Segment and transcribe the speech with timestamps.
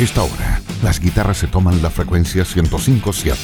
[0.00, 3.36] Esta hora, las guitarras se toman la frecuencia 105.7.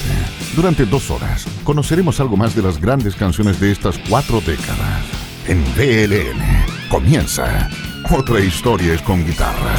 [0.57, 5.05] Durante dos horas, conoceremos algo más de las grandes canciones de estas cuatro décadas.
[5.47, 6.41] En BLN
[6.89, 7.69] comienza
[8.11, 9.75] Otra historia es con guitarra.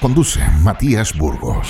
[0.00, 1.68] Conduce Matías Burgos.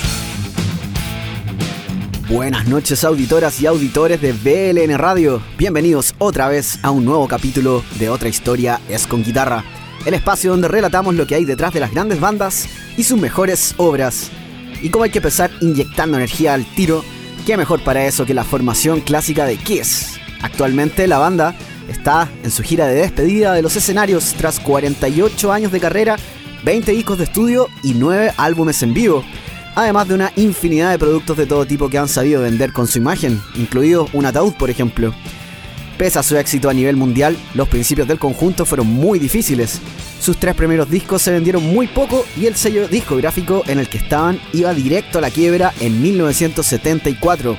[2.28, 5.42] Buenas noches auditoras y auditores de BLN Radio.
[5.58, 9.64] Bienvenidos otra vez a un nuevo capítulo de Otra historia es con guitarra.
[10.04, 12.68] El espacio donde relatamos lo que hay detrás de las grandes bandas
[12.98, 14.30] y sus mejores obras.
[14.82, 17.02] Y cómo hay que empezar inyectando energía al tiro,
[17.46, 20.18] qué mejor para eso que la formación clásica de Kiss.
[20.42, 21.54] Actualmente la banda
[21.88, 26.16] está en su gira de despedida de los escenarios tras 48 años de carrera,
[26.64, 29.24] 20 discos de estudio y 9 álbumes en vivo.
[29.74, 32.98] Además de una infinidad de productos de todo tipo que han sabido vender con su
[32.98, 35.14] imagen, incluido un ataúd por ejemplo.
[35.98, 39.80] Pese a su éxito a nivel mundial, los principios del conjunto fueron muy difíciles.
[40.20, 43.98] Sus tres primeros discos se vendieron muy poco y el sello discográfico en el que
[43.98, 47.56] estaban iba directo a la quiebra en 1974.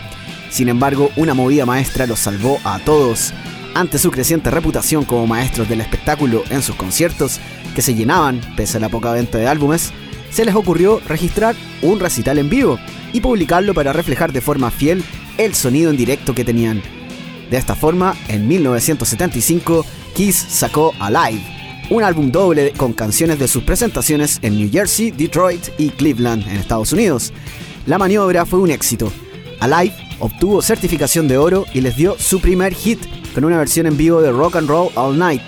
[0.50, 3.34] Sin embargo, una movida maestra los salvó a todos.
[3.74, 7.40] Ante su creciente reputación como maestros del espectáculo en sus conciertos,
[7.74, 9.92] que se llenaban pese a la poca venta de álbumes,
[10.30, 12.80] se les ocurrió registrar un recital en vivo
[13.14, 15.04] y publicarlo para reflejar de forma fiel
[15.38, 16.82] el sonido en directo que tenían.
[17.50, 21.44] De esta forma, en 1975, Kiss sacó Alive,
[21.90, 26.58] un álbum doble con canciones de sus presentaciones en New Jersey, Detroit y Cleveland, en
[26.58, 27.32] Estados Unidos.
[27.86, 29.12] La maniobra fue un éxito.
[29.60, 33.00] Alive obtuvo certificación de oro y les dio su primer hit
[33.34, 35.44] con una versión en vivo de Rock and Roll All Night.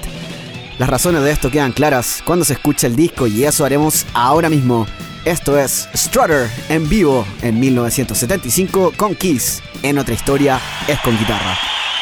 [0.78, 4.50] Las razones de esto quedan claras cuando se escucha el disco y eso haremos ahora
[4.50, 4.86] mismo.
[5.26, 9.62] Esto es Strutter en vivo en 1975 con Kiss.
[9.82, 11.58] En otra historia es con guitarra.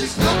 [0.00, 0.39] she's not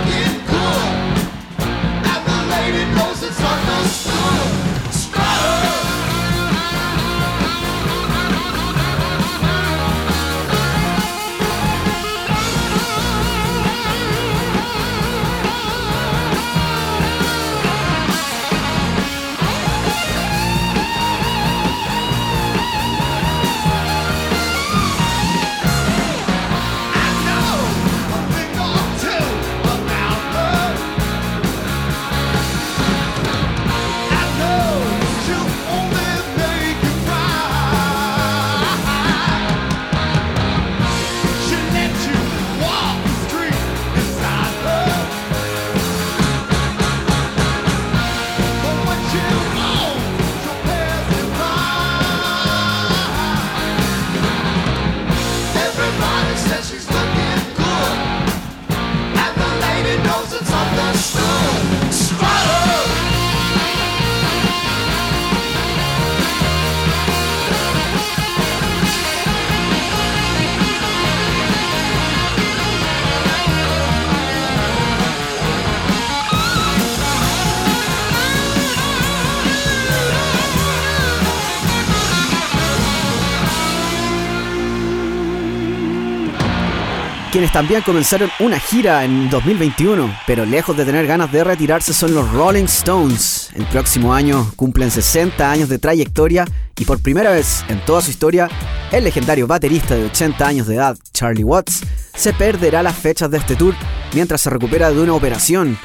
[87.40, 92.12] quienes también comenzaron una gira en 2021, pero lejos de tener ganas de retirarse son
[92.12, 93.48] los Rolling Stones.
[93.54, 96.44] El próximo año cumplen 60 años de trayectoria
[96.76, 98.50] y por primera vez en toda su historia,
[98.92, 101.80] el legendario baterista de 80 años de edad, Charlie Watts,
[102.14, 103.74] se perderá las fechas de este tour
[104.12, 105.78] mientras se recupera de una operación.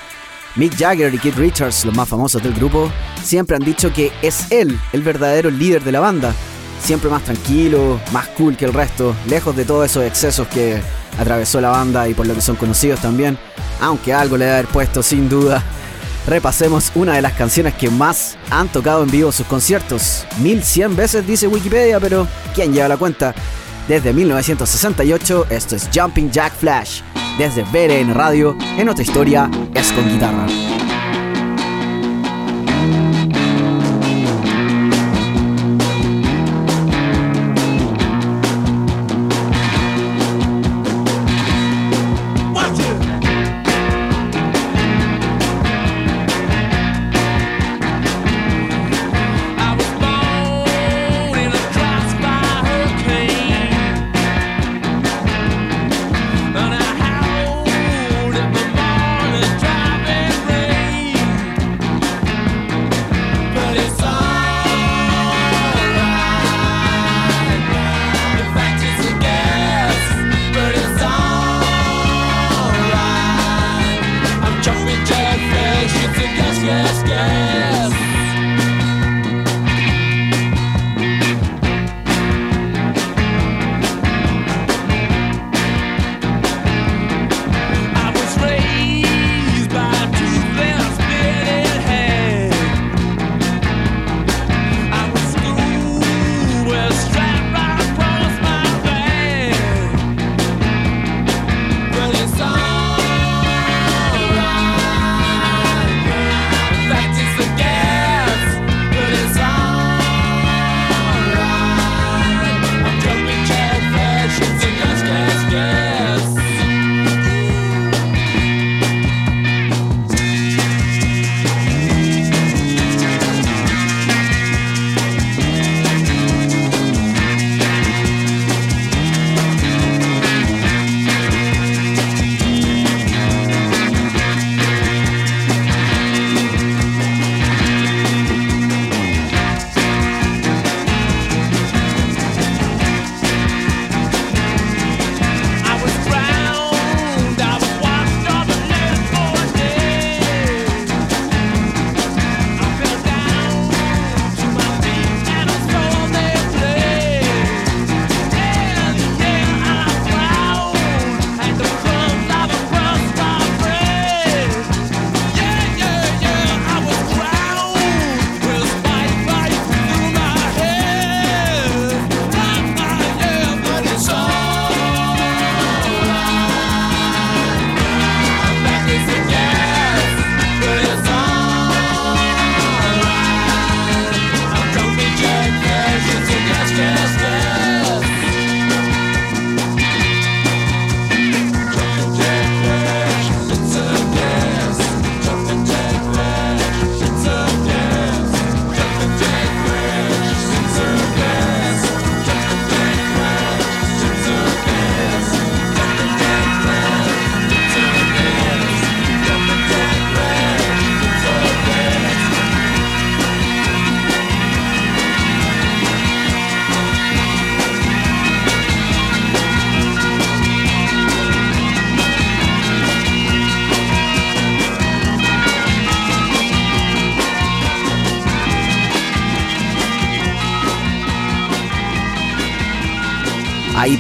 [0.58, 2.92] Mick Jagger y Keith Richards, los más famosos del grupo,
[3.24, 6.36] siempre han dicho que es él el verdadero líder de la banda,
[6.86, 10.80] siempre más tranquilo, más cool que el resto, lejos de todos esos excesos que
[11.18, 13.40] atravesó la banda y por lo que son conocidos también,
[13.82, 15.64] aunque algo le debe haber puesto sin duda.
[16.28, 20.28] Repasemos una de las canciones que más han tocado en vivo sus conciertos.
[20.42, 23.34] 1100 veces dice Wikipedia, pero ¿quién lleva la cuenta?
[23.88, 27.02] Desde 1968, esto es Jumping Jack Flash.
[27.40, 30.85] Desde BRN Radio, en otra historia, es con guitarra.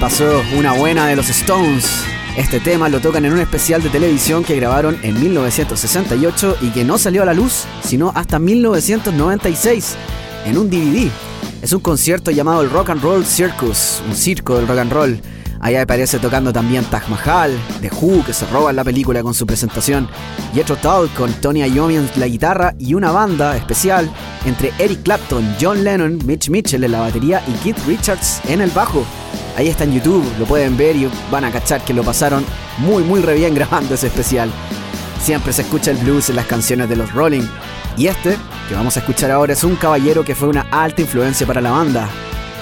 [0.05, 2.03] Pasó una buena de los Stones.
[2.37, 6.83] Este tema lo tocan en un especial de televisión que grabaron en 1968 y que
[6.83, 9.95] no salió a la luz sino hasta 1996
[10.45, 11.09] en un DVD.
[11.63, 15.19] Es un concierto llamado el Rock and Roll Circus, un circo del rock and roll.
[15.59, 19.33] Ahí aparece tocando también Taj Mahal, The Who, que se roba en la película con
[19.33, 20.07] su presentación,
[20.53, 24.07] Jethro Tull con Tony Iommi en la guitarra y una banda especial
[24.45, 28.69] entre Eric Clapton, John Lennon, Mitch Mitchell en la batería y Keith Richards en el
[28.69, 29.03] bajo.
[29.55, 32.45] Ahí está en YouTube, lo pueden ver y van a cachar que lo pasaron
[32.79, 34.51] muy muy re bien grabando ese especial.
[35.21, 37.47] Siempre se escucha el blues en las canciones de los Rolling.
[37.97, 41.47] Y este, que vamos a escuchar ahora, es un caballero que fue una alta influencia
[41.47, 42.09] para la banda.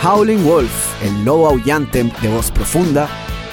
[0.03, 0.71] Howling Wolf,
[1.03, 3.07] el lobo aullante de voz profunda,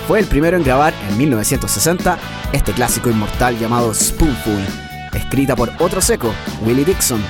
[0.06, 2.18] fue el primero en grabar en 1960
[2.52, 4.66] este clásico inmortal llamado Spoonful,
[5.14, 6.32] escrita por otro seco,
[6.64, 7.23] Willie Dixon,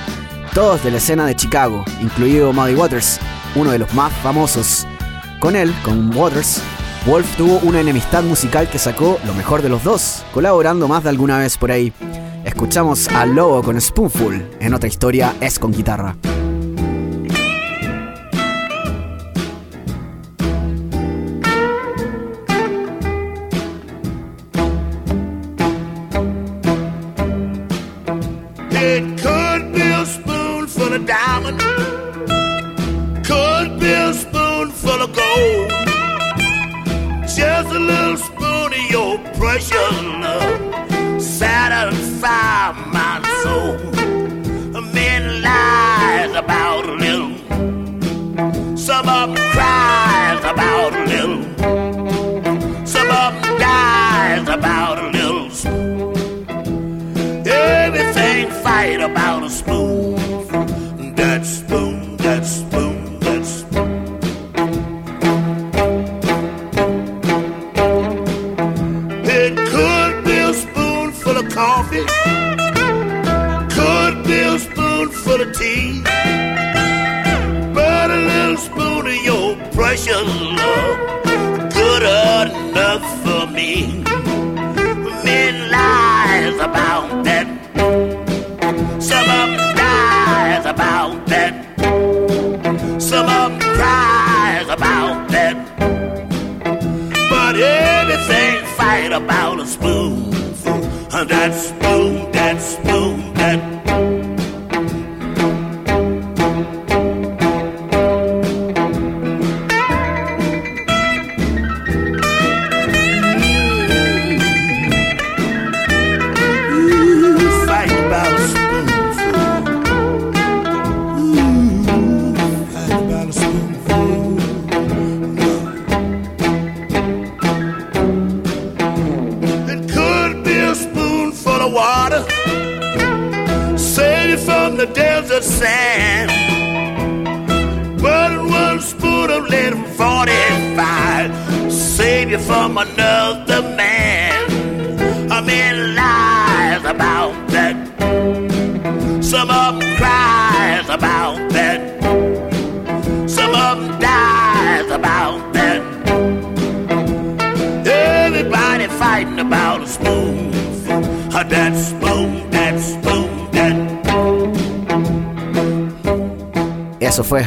[0.53, 3.19] todos de la escena de Chicago, incluido Muddy Waters,
[3.55, 4.87] uno de los más famosos.
[5.41, 6.61] Con él, con Waters,
[7.07, 11.09] Wolf tuvo una enemistad musical que sacó lo mejor de los dos, colaborando más de
[11.09, 11.91] alguna vez por ahí.
[12.45, 16.15] Escuchamos a Lobo con Spoonful, en otra historia es con guitarra.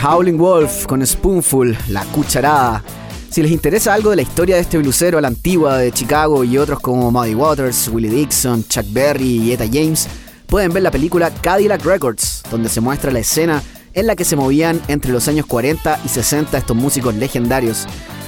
[0.07, 2.85] Howling Wolf con Spoonful, la cucharada.
[3.31, 6.45] Si les interesa algo de la historia de este blusero a la antigua de Chicago
[6.45, 10.07] y otros como Muddy Waters, Willie Dixon, Chuck Berry y Etta James,
[10.47, 13.63] pueden ver la película Cadillac Records, donde se muestra la escena
[13.95, 17.87] en la que se movían entre los años 40 y 60 estos músicos legendarios.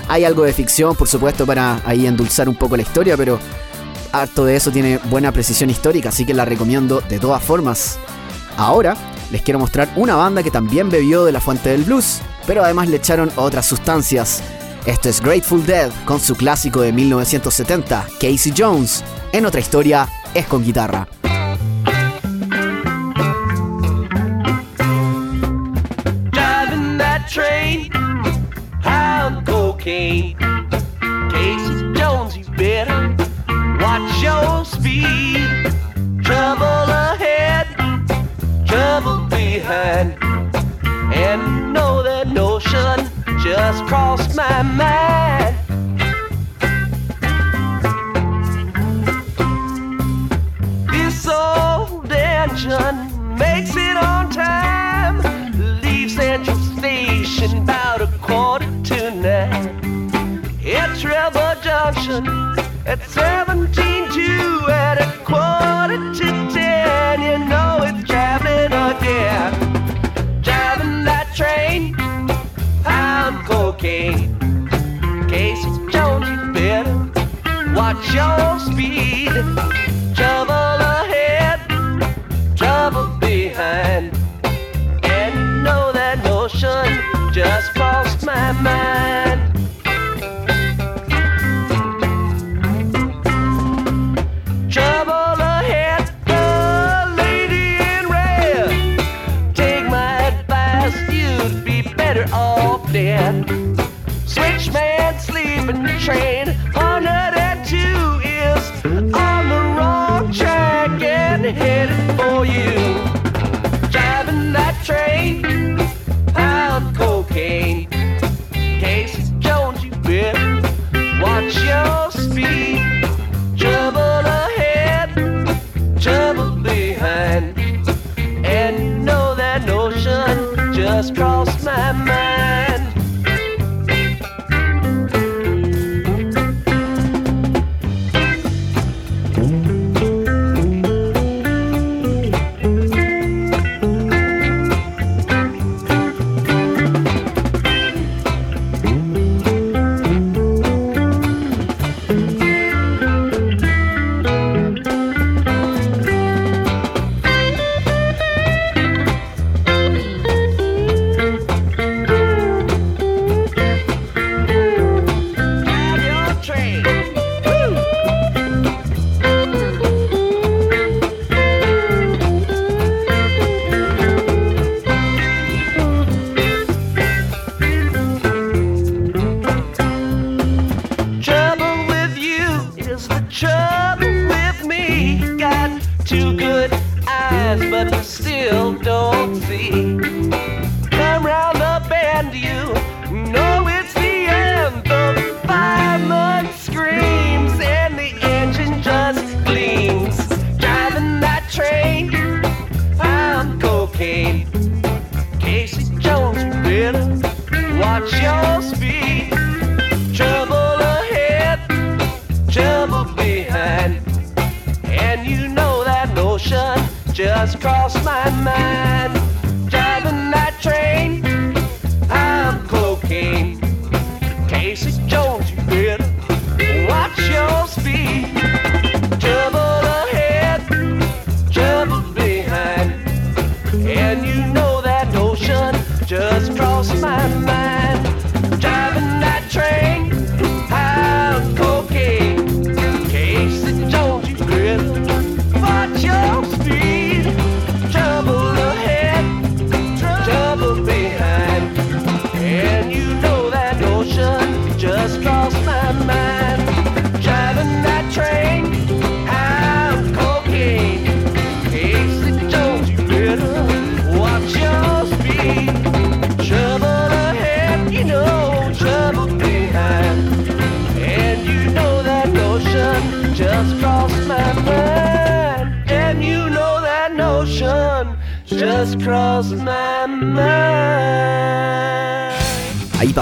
[0.08, 3.38] Hay algo de ficción, por supuesto, para ahí endulzar un poco la historia, pero
[4.12, 7.98] harto de eso tiene buena precisión histórica, así que la recomiendo de todas formas.
[8.56, 8.96] Ahora
[9.30, 12.88] les quiero mostrar una banda que también bebió de la fuente del blues, pero además
[12.88, 14.42] le echaron otras sustancias.
[14.86, 19.02] Esto es Grateful Dead con su clásico de 1970, Casey Jones.
[19.32, 21.08] En otra historia, es con guitarra.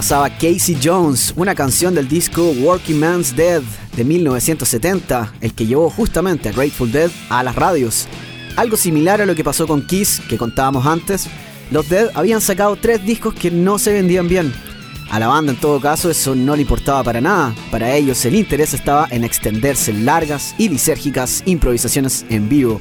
[0.05, 3.63] Pasaba Casey Jones, una canción del disco Working Man's Dead
[3.97, 8.07] de 1970, el que llevó justamente a Grateful Dead a las radios.
[8.57, 11.27] Algo similar a lo que pasó con Kiss, que contábamos antes,
[11.71, 14.53] los Dead habían sacado tres discos que no se vendían bien.
[15.11, 18.35] A la banda en todo caso eso no le importaba para nada, para ellos el
[18.35, 22.79] interés estaba en extenderse en largas y lisérgicas improvisaciones en vivo.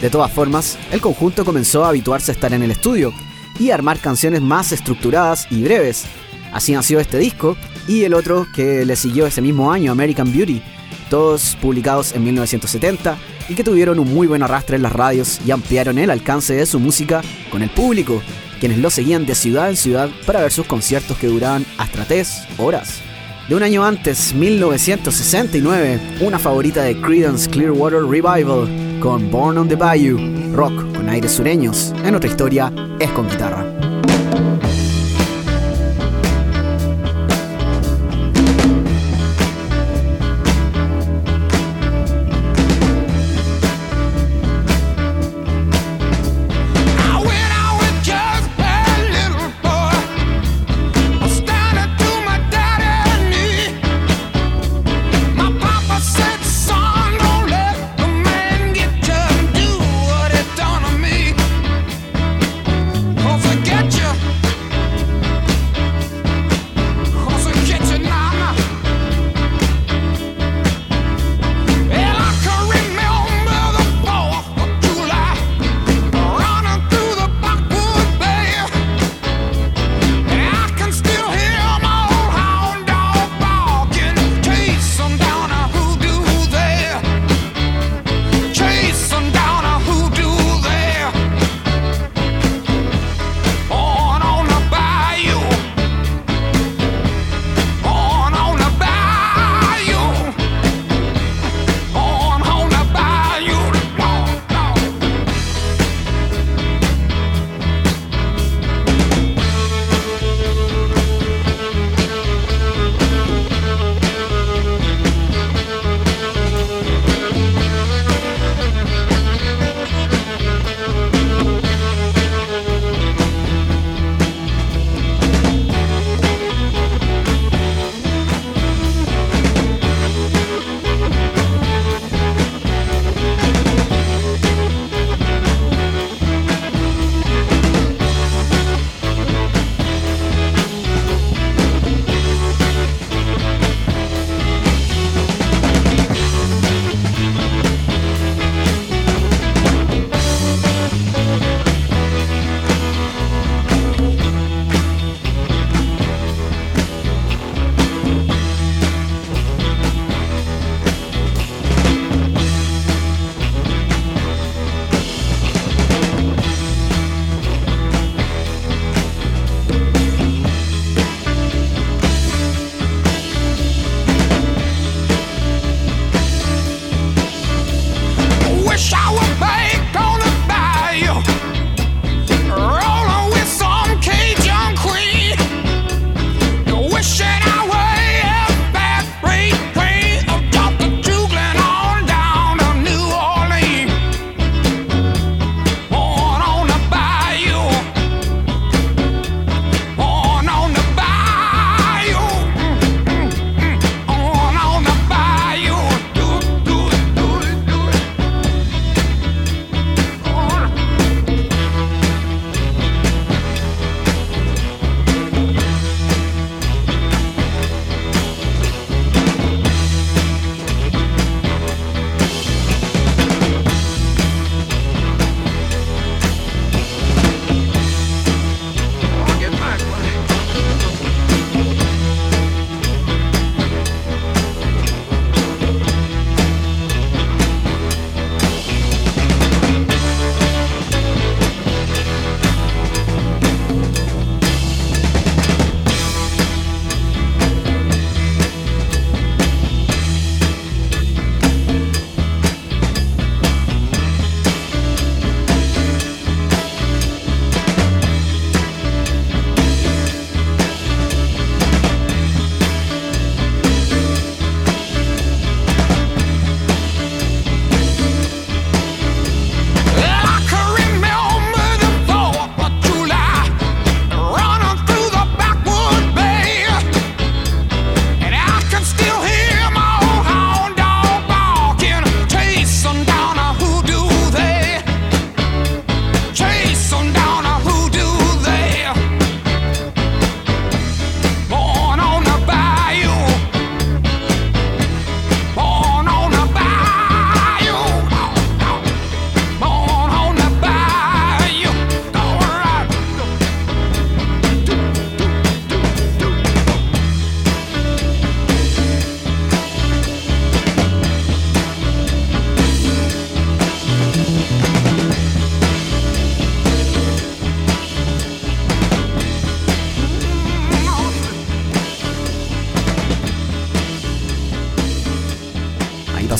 [0.00, 3.12] De todas formas, el conjunto comenzó a habituarse a estar en el estudio
[3.58, 6.06] y armar canciones más estructuradas y breves.
[6.52, 7.56] Así nació este disco
[7.88, 10.62] y el otro que le siguió ese mismo año, American Beauty,
[11.10, 13.16] todos publicados en 1970
[13.48, 16.66] y que tuvieron un muy buen arrastre en las radios y ampliaron el alcance de
[16.66, 18.22] su música con el público,
[18.58, 22.44] quienes lo seguían de ciudad en ciudad para ver sus conciertos que duraban hasta 3
[22.58, 23.00] horas.
[23.48, 29.76] De un año antes, 1969, una favorita de Creedence Clearwater Revival con Born on the
[29.76, 30.18] Bayou,
[30.52, 33.75] rock con aires sureños, en otra historia es con guitarra.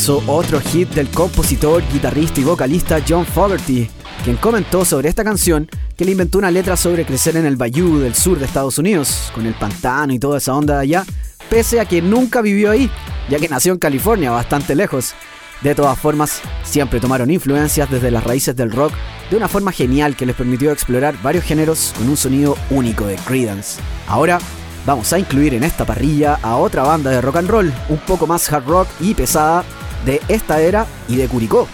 [0.09, 3.89] Otro hit del compositor, guitarrista y vocalista John Fogerty,
[4.23, 7.99] quien comentó sobre esta canción que le inventó una letra sobre crecer en el Bayou
[7.99, 11.05] del sur de Estados Unidos, con el pantano y toda esa onda de allá,
[11.51, 12.89] pese a que nunca vivió ahí,
[13.29, 15.15] ya que nació en California, bastante lejos.
[15.63, 18.93] De todas formas, siempre tomaron influencias desde las raíces del rock
[19.29, 23.17] de una forma genial que les permitió explorar varios géneros con un sonido único de
[23.17, 23.81] Creedence.
[24.07, 24.39] Ahora,
[24.87, 28.29] vamos a incluir en esta parrilla a otra banda de rock and roll, un poco
[28.29, 29.65] más hard rock y pesada
[30.07, 31.69] de esta era y de Curicó.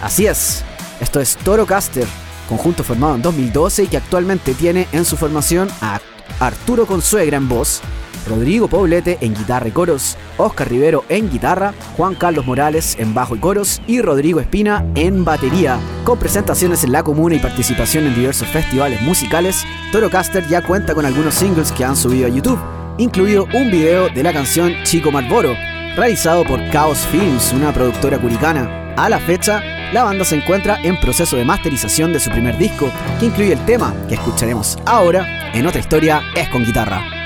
[0.00, 0.62] Así es,
[1.00, 2.06] esto es Toro Caster,
[2.48, 6.00] conjunto formado en 2012 y que actualmente tiene en su formación a
[6.38, 7.80] Arturo Consuegra en voz,
[8.28, 13.34] Rodrigo Poblete en guitarra y coros, Oscar Rivero en guitarra, Juan Carlos Morales en bajo
[13.34, 15.80] y coros y Rodrigo Espina en batería.
[16.04, 20.94] Con presentaciones en la comuna y participación en diversos festivales musicales, Toro Caster ya cuenta
[20.94, 22.60] con algunos singles que han subido a YouTube,
[22.98, 25.54] incluido un video de la canción Chico Marlboro,
[25.98, 28.94] realizado por Chaos Films, una productora curicana.
[28.96, 29.60] A la fecha,
[29.92, 33.64] la banda se encuentra en proceso de masterización de su primer disco, que incluye el
[33.64, 37.17] tema que escucharemos ahora en otra historia es con guitarra.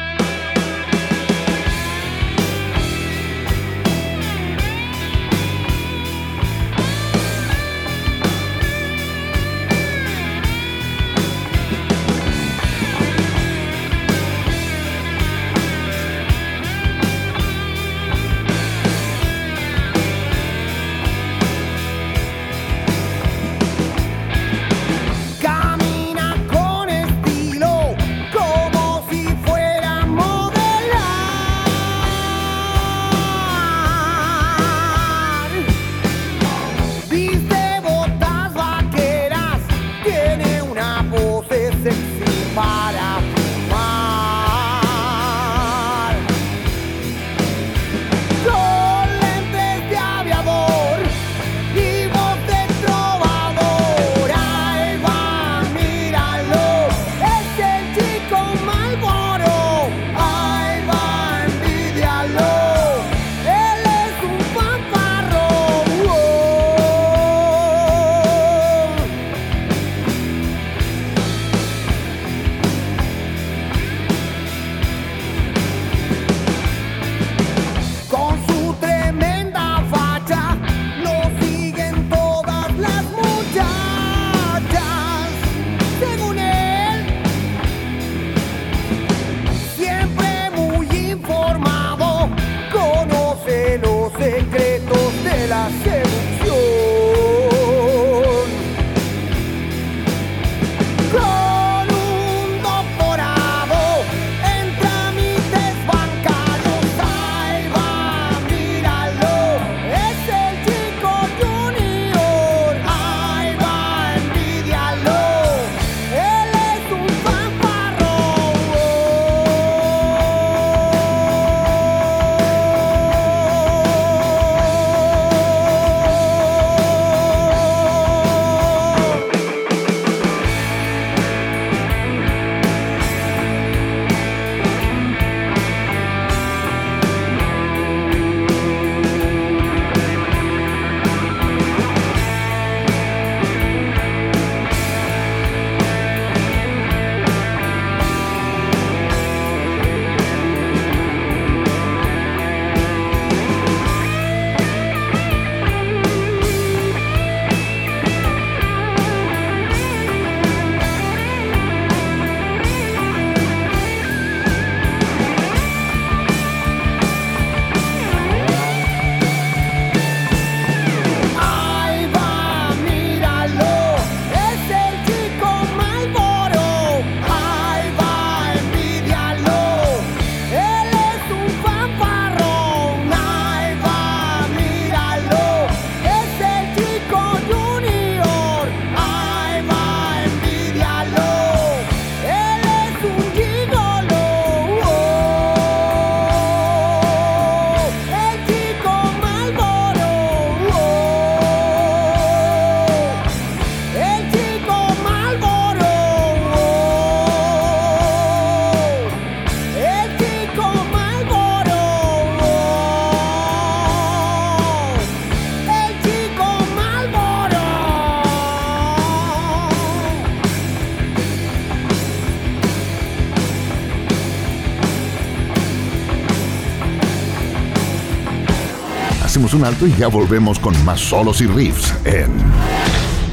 [229.62, 232.32] Un alto y ya volvemos con más solos y riffs en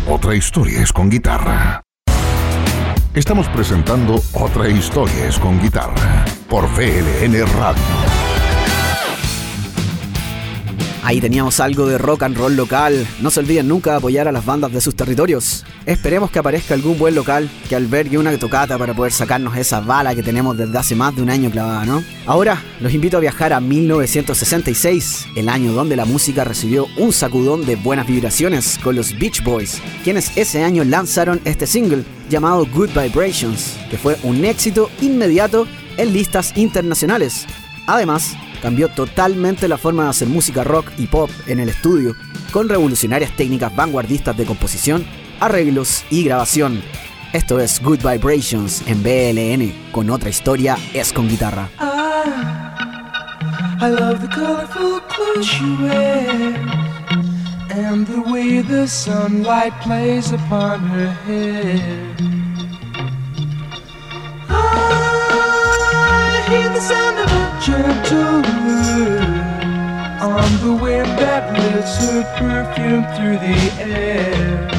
[0.07, 1.81] Otra historia es con guitarra.
[3.15, 7.81] Estamos presentando Otra historia es con guitarra por VLN Radio.
[11.03, 13.07] Ahí teníamos algo de rock and roll local.
[13.21, 15.65] No se olviden nunca de apoyar a las bandas de sus territorios.
[15.85, 20.13] Esperemos que aparezca algún buen local que albergue una tocata para poder sacarnos esa bala
[20.13, 22.03] que tenemos desde hace más de un año clavada, ¿no?
[22.25, 27.65] Ahora los invito a viajar a 1966, el año donde la música recibió un sacudón
[27.65, 32.91] de buenas vibraciones con los Beach Boys, quienes ese año lanzaron este single llamado Good
[32.91, 37.45] Vibrations, que fue un éxito inmediato en listas internacionales.
[37.87, 42.15] Además, cambió totalmente la forma de hacer música rock y pop en el estudio,
[42.51, 45.05] con revolucionarias técnicas vanguardistas de composición,
[45.39, 46.81] arreglos y grabación.
[47.33, 51.69] Esto es Good Vibrations en BLN, con otra historia es con guitarra.
[53.81, 56.57] I love the colorful clothes she wears
[57.71, 62.15] and the way the sunlight plays upon her hair.
[64.49, 68.43] I hear the sound of a gentle
[70.21, 74.78] on the wind that lifts her perfume through the air.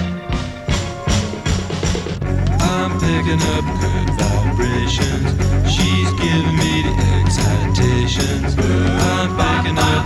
[3.11, 5.31] Picking up good vibrations.
[5.66, 8.55] She's giving me the excitations.
[8.57, 10.05] I'm picking up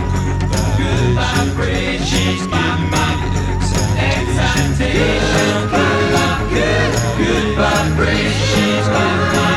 [0.77, 2.09] good vibrations.
[2.09, 3.45] She's giving me the
[4.09, 5.69] excitations.
[5.73, 8.41] I'm good, good vibrations.
[8.49, 9.49] She's giving me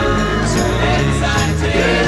[0.53, 2.08] the excitations.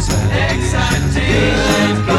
[0.00, 1.12] excitation.
[1.12, 2.09] excitation.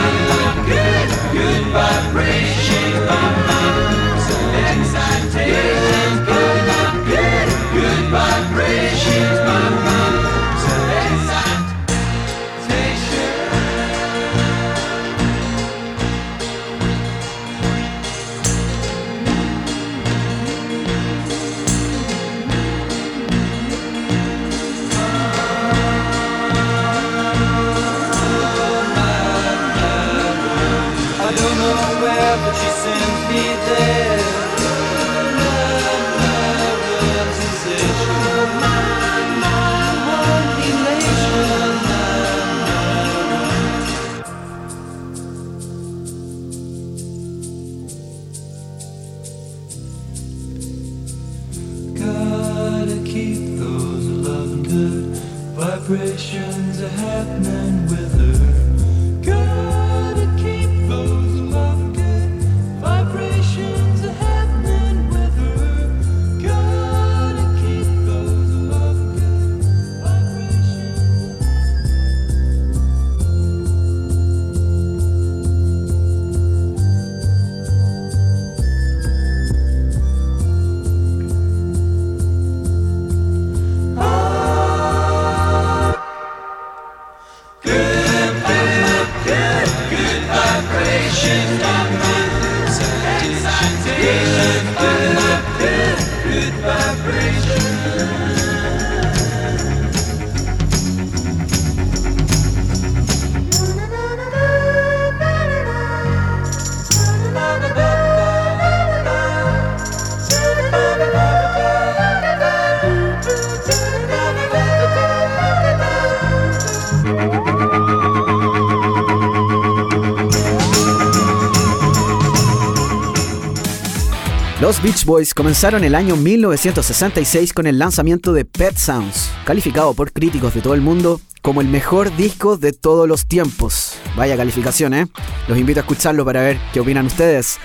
[125.12, 130.62] Boys comenzaron el año 1966 con el lanzamiento de Pet Sounds, calificado por críticos de
[130.62, 133.97] todo el mundo como el mejor disco de todos los tiempos.
[134.15, 135.08] Vaya calificación, ¿eh?
[135.50, 137.58] Los invito a escucharlo para ver qué opinan ustedes.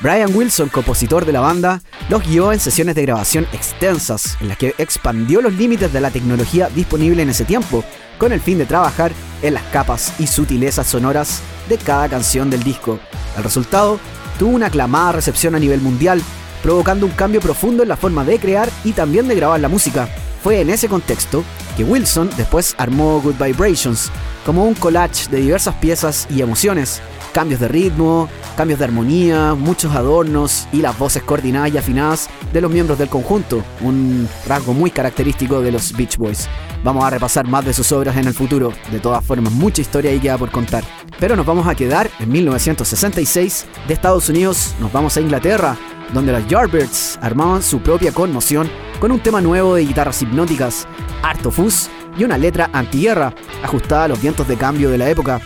[0.00, 4.56] Brian Wilson, compositor de la banda, los guió en sesiones de grabación extensas, en las
[4.56, 7.84] que expandió los límites de la tecnología disponible en ese tiempo,
[8.16, 9.12] con el fin de trabajar
[9.42, 12.98] en las capas y sutilezas sonoras de cada canción del disco.
[13.36, 14.00] El resultado
[14.38, 16.22] tuvo una aclamada recepción a nivel mundial,
[16.64, 20.08] provocando un cambio profundo en la forma de crear y también de grabar la música.
[20.42, 21.44] Fue en ese contexto
[21.76, 24.10] que Wilson después armó Good Vibrations,
[24.46, 27.02] como un collage de diversas piezas y emociones,
[27.34, 32.60] cambios de ritmo, cambios de armonía, muchos adornos y las voces coordinadas y afinadas de
[32.60, 36.48] los miembros del conjunto, un rasgo muy característico de los Beach Boys.
[36.84, 40.12] Vamos a repasar más de sus obras en el futuro, de todas formas mucha historia
[40.12, 40.84] ahí queda por contar.
[41.18, 45.76] Pero nos vamos a quedar en 1966, de Estados Unidos nos vamos a Inglaterra,
[46.12, 48.70] donde los Yardbirds armaban su propia conmoción
[49.00, 50.86] con un tema nuevo de guitarras hipnóticas,
[51.22, 55.40] harto fuzz y una letra antiguerra, ajustada a los vientos de cambio de la época.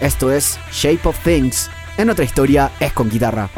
[0.00, 3.50] Esto es Shape of Things, en otra historia es con guitarra.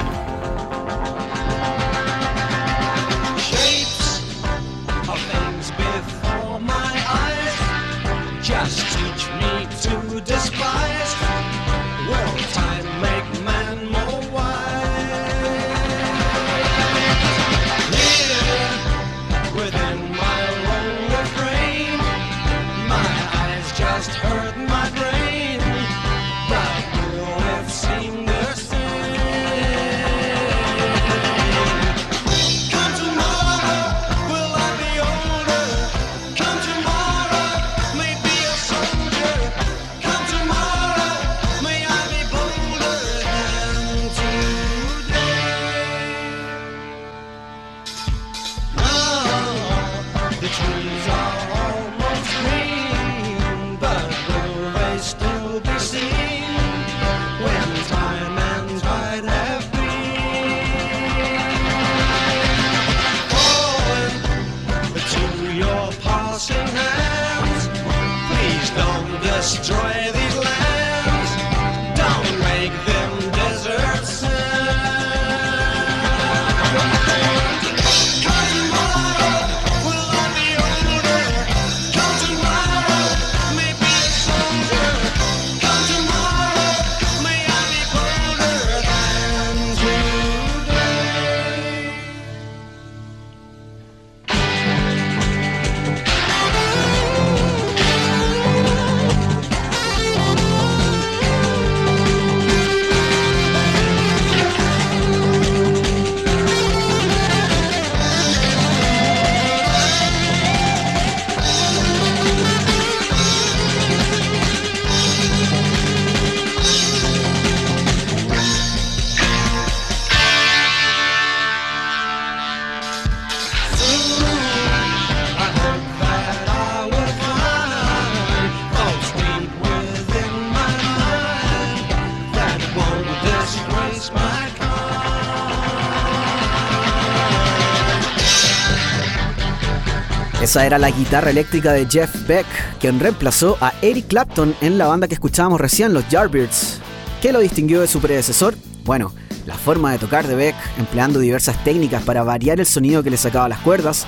[140.50, 142.44] Esa era la guitarra eléctrica de Jeff Beck,
[142.80, 146.80] quien reemplazó a Eric Clapton en la banda que escuchábamos recién, los Yardbirds.
[147.22, 148.56] ¿Qué lo distinguió de su predecesor?
[148.84, 149.12] Bueno,
[149.46, 153.16] la forma de tocar de Beck, empleando diversas técnicas para variar el sonido que le
[153.16, 154.06] sacaba las cuerdas.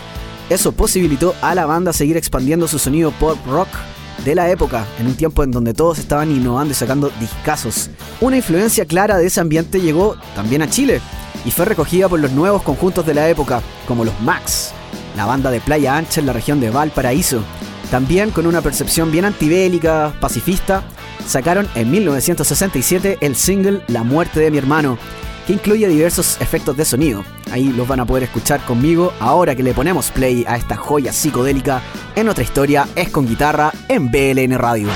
[0.51, 3.69] Eso posibilitó a la banda seguir expandiendo su sonido pop rock
[4.25, 7.89] de la época, en un tiempo en donde todos estaban innovando y sacando discazos.
[8.21, 11.01] Una influencia clara de ese ambiente llegó también a Chile
[11.45, 14.75] y fue recogida por los nuevos conjuntos de la época, como los Max,
[15.17, 17.43] la banda de Playa Ancha en la región de Valparaíso.
[17.91, 20.83] También con una percepción bien antibélica, pacifista,
[21.27, 24.99] sacaron en 1967 el single La muerte de mi hermano,
[25.47, 27.25] que incluye diversos efectos de sonido.
[27.51, 31.13] Ahí los van a poder escuchar conmigo ahora que le ponemos play a esta joya
[31.13, 31.83] psicodélica
[32.17, 34.89] en otra historia es con guitarra en BLN Radio.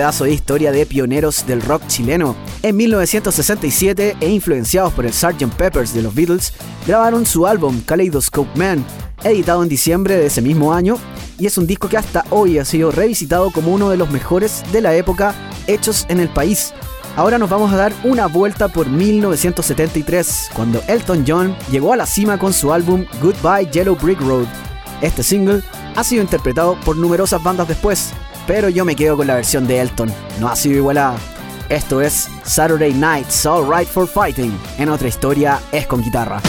[0.00, 2.34] Pedazo de historia de pioneros del rock chileno.
[2.62, 5.54] En 1967, e influenciados por el Sgt.
[5.58, 6.54] Peppers de los Beatles,
[6.86, 8.82] grabaron su álbum Kaleidoscope Man,
[9.22, 10.96] editado en diciembre de ese mismo año,
[11.38, 14.62] y es un disco que hasta hoy ha sido revisitado como uno de los mejores
[14.72, 15.34] de la época
[15.66, 16.72] hechos en el país.
[17.14, 22.06] Ahora nos vamos a dar una vuelta por 1973, cuando Elton John llegó a la
[22.06, 24.46] cima con su álbum Goodbye Yellow Brick Road.
[25.02, 25.60] Este single
[25.94, 28.14] ha sido interpretado por numerosas bandas después,
[28.50, 31.16] pero yo me quedo con la versión de Elton, no ha sido igualada.
[31.68, 36.42] Esto es Saturday Night's All Right for Fighting, en otra historia es con guitarra.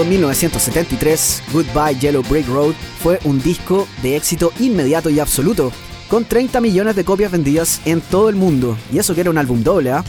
[0.00, 2.72] En 1973, Goodbye Yellow Brick Road
[3.02, 5.72] fue un disco de éxito inmediato y absoluto,
[6.08, 9.36] con 30 millones de copias vendidas en todo el mundo, y eso que era un
[9.36, 9.92] álbum doble.
[9.92, 10.02] ¿ah?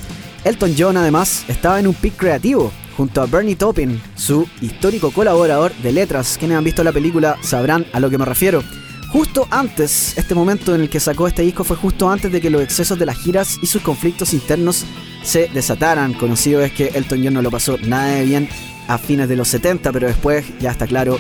[0.46, 5.74] Elton John además estaba en un pick creativo, junto a Bernie Taupin, su histórico colaborador
[5.84, 6.38] de letras.
[6.40, 8.64] Quienes han visto la película sabrán a lo que me refiero.
[9.12, 12.50] Justo antes, este momento en el que sacó este disco fue justo antes de que
[12.50, 14.86] los excesos de las giras y sus conflictos internos
[15.22, 16.14] se desataran.
[16.14, 18.48] Conocido es que Elton John no lo pasó nada de bien
[18.92, 21.18] a fines de los 70, pero después, ya está claro,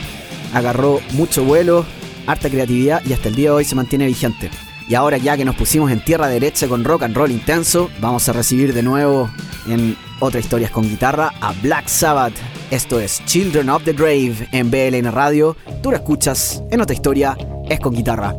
[0.53, 1.85] agarró mucho vuelo,
[2.27, 4.49] harta creatividad y hasta el día de hoy se mantiene vigente.
[4.89, 8.27] Y ahora ya que nos pusimos en tierra derecha con rock and roll intenso, vamos
[8.27, 9.29] a recibir de nuevo
[9.67, 12.33] en otra historias con guitarra a Black Sabbath.
[12.71, 15.55] Esto es Children of the Grave en BLN Radio.
[15.81, 17.37] Tú lo escuchas en otra historia
[17.69, 18.35] es con guitarra.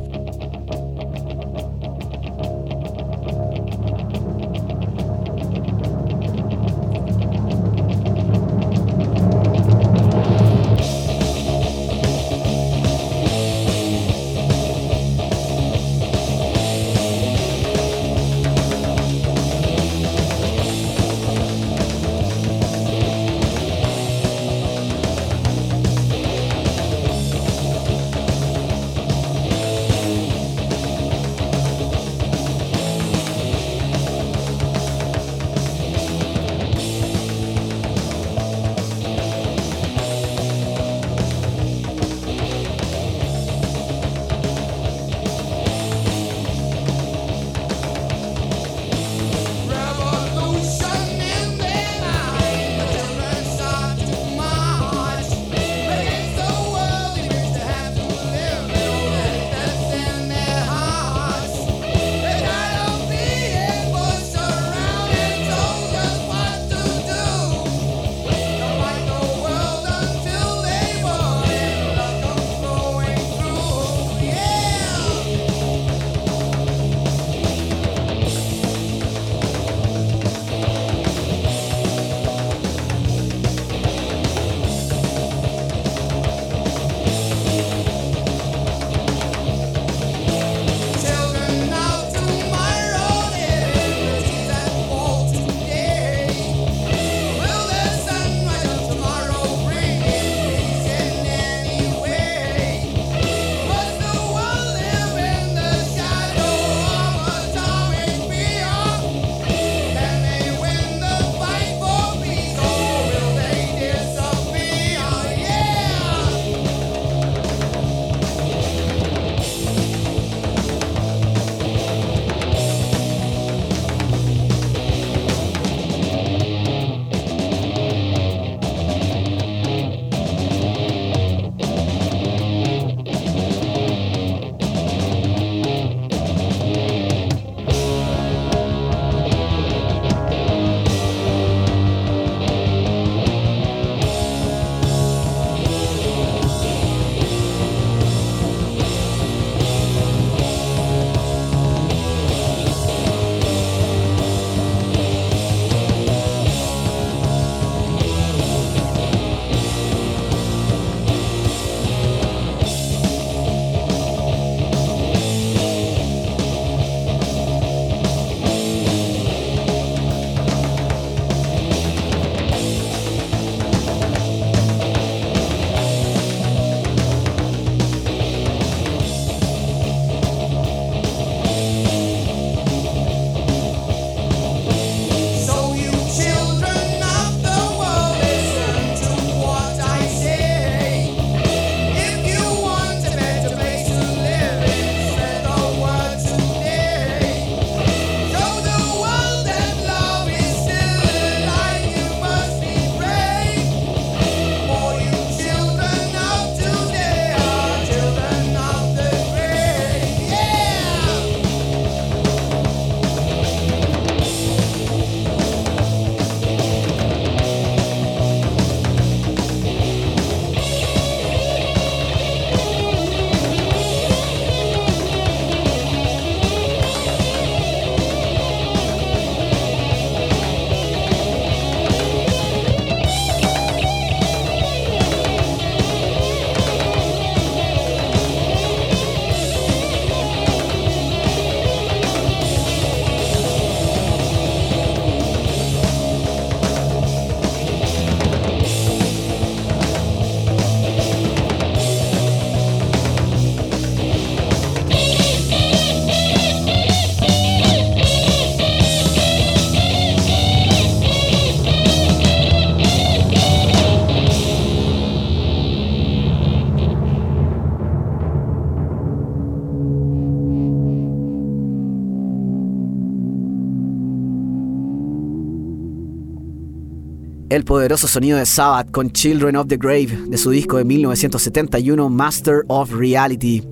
[277.52, 282.08] El poderoso sonido de Sabbath con Children of the Grave de su disco de 1971
[282.08, 283.62] Master of Reality.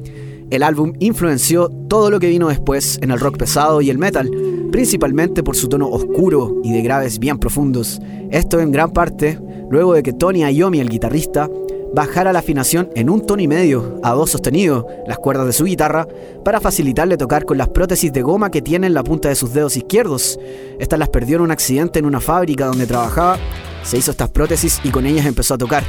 [0.51, 4.31] El álbum influenció todo lo que vino después en el rock pesado y el metal,
[4.71, 8.03] principalmente por su tono oscuro y de graves bien profundos.
[8.31, 9.39] Esto en gran parte
[9.71, 11.49] luego de que Tony Iommi, el guitarrista,
[11.95, 15.65] bajara la afinación en un tono y medio a do sostenido las cuerdas de su
[15.65, 16.07] guitarra
[16.45, 19.55] para facilitarle tocar con las prótesis de goma que tiene en la punta de sus
[19.55, 20.39] dedos izquierdos.
[20.79, 23.39] Estas las perdió en un accidente en una fábrica donde trabajaba,
[23.83, 25.83] se hizo estas prótesis y con ellas empezó a tocar.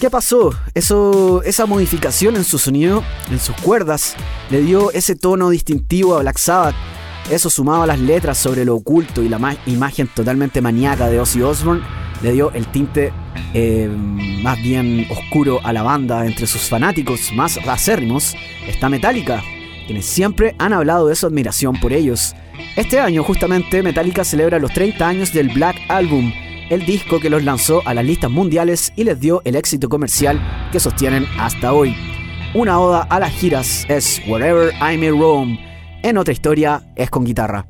[0.00, 0.54] ¿Qué pasó?
[0.74, 4.14] Eso, esa modificación en su sonido, en sus cuerdas,
[4.50, 6.74] le dio ese tono distintivo a Black Sabbath.
[7.30, 11.20] Eso sumado a las letras sobre lo oculto y la ma- imagen totalmente maníaca de
[11.20, 11.82] Ozzy Osbourne,
[12.22, 13.12] le dio el tinte
[13.54, 13.88] eh,
[14.42, 16.26] más bien oscuro a la banda.
[16.26, 18.34] Entre sus fanáticos más acérrimos
[18.66, 19.42] está Metallica,
[19.86, 22.34] quienes siempre han hablado de su admiración por ellos.
[22.76, 26.32] Este año justamente Metallica celebra los 30 años del Black Album,
[26.70, 30.40] el disco que los lanzó a las listas mundiales y les dio el éxito comercial
[30.72, 31.94] que sostienen hasta hoy.
[32.54, 35.58] Una oda a las giras es Wherever I May Roam.
[36.02, 37.66] En otra historia es con guitarra.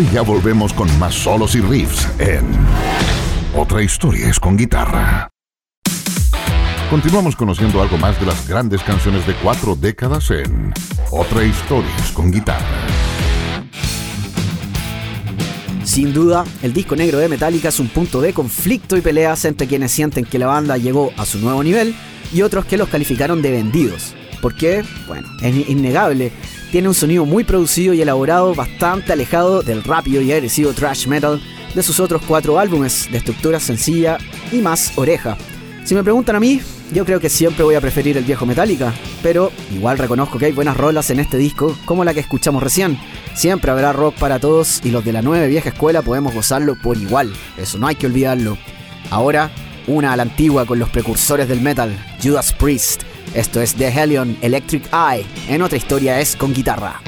[0.00, 2.44] Y ya volvemos con más solos y riffs en
[3.54, 5.30] Otra historia es con guitarra.
[6.90, 10.72] Continuamos conociendo algo más de las grandes canciones de cuatro décadas en
[11.10, 12.86] Otra historia es con guitarra.
[15.84, 19.66] Sin duda, el disco negro de Metallica es un punto de conflicto y peleas entre
[19.66, 21.94] quienes sienten que la banda llegó a su nuevo nivel
[22.34, 24.14] y otros que los calificaron de vendidos.
[24.42, 26.32] Porque, bueno, es innegable,
[26.76, 31.40] tiene un sonido muy producido y elaborado, bastante alejado del rápido y agresivo thrash metal
[31.74, 34.18] de sus otros cuatro álbumes, de estructura sencilla
[34.52, 35.38] y más oreja.
[35.84, 36.60] Si me preguntan a mí,
[36.92, 40.52] yo creo que siempre voy a preferir el viejo Metallica, pero igual reconozco que hay
[40.52, 42.98] buenas rolas en este disco, como la que escuchamos recién.
[43.32, 46.98] Siempre habrá rock para todos y los de la nueva vieja escuela podemos gozarlo por
[46.98, 48.58] igual, eso no hay que olvidarlo.
[49.08, 49.50] Ahora,
[49.86, 53.04] una a la antigua con los precursores del metal, Judas Priest.
[53.34, 57.00] Esto es The Hellion Electric Eye, en otra historia es con guitarra.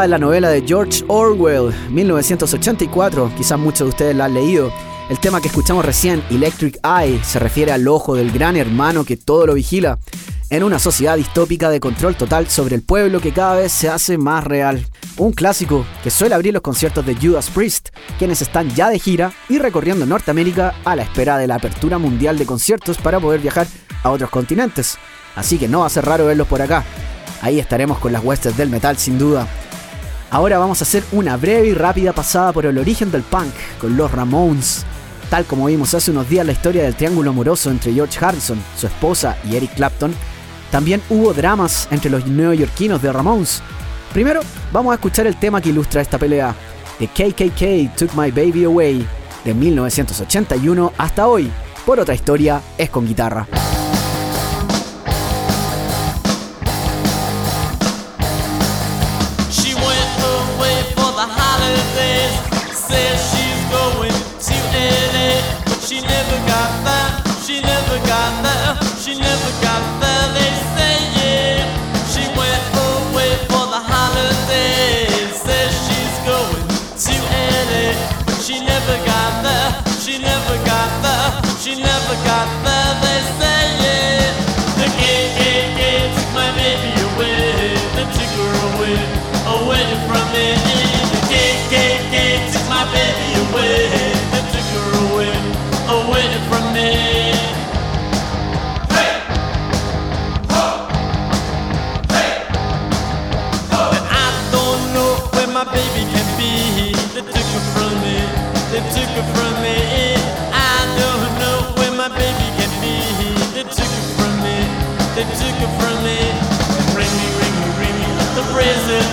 [0.00, 4.72] En la novela de George Orwell, 1984, quizás muchos de ustedes la han leído.
[5.10, 9.18] El tema que escuchamos recién, Electric Eye, se refiere al ojo del gran hermano que
[9.18, 9.98] todo lo vigila,
[10.48, 14.16] en una sociedad distópica de control total sobre el pueblo que cada vez se hace
[14.16, 14.86] más real.
[15.18, 19.30] Un clásico que suele abrir los conciertos de Judas Priest, quienes están ya de gira
[19.50, 23.66] y recorriendo Norteamérica a la espera de la apertura mundial de conciertos para poder viajar
[24.02, 24.96] a otros continentes.
[25.36, 26.82] Así que no va a ser raro verlos por acá.
[27.42, 29.46] Ahí estaremos con las huestes del metal sin duda.
[30.32, 33.98] Ahora vamos a hacer una breve y rápida pasada por el origen del punk con
[33.98, 34.82] los Ramones.
[35.28, 38.86] Tal como vimos hace unos días la historia del triángulo amoroso entre George Harrison, su
[38.86, 40.14] esposa y Eric Clapton,
[40.70, 43.62] también hubo dramas entre los neoyorquinos de Ramones.
[44.14, 44.40] Primero,
[44.72, 46.54] vamos a escuchar el tema que ilustra esta pelea,
[46.98, 49.06] The KKK Took My Baby Away,
[49.44, 51.52] de 1981 hasta hoy.
[51.84, 53.46] Por otra historia, es con guitarra.
[82.24, 82.71] Got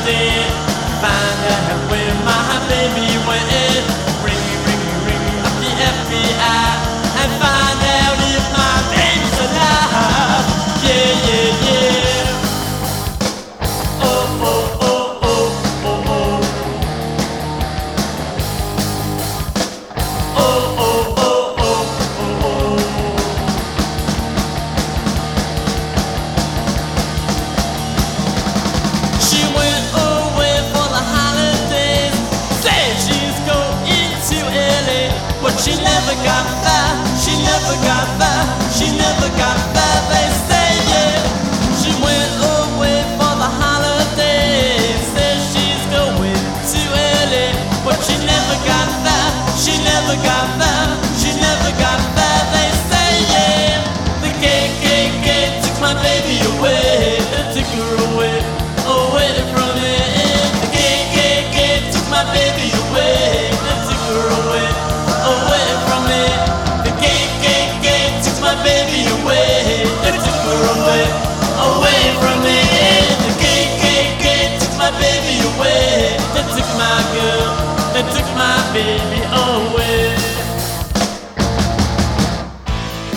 [0.06, 0.39] day.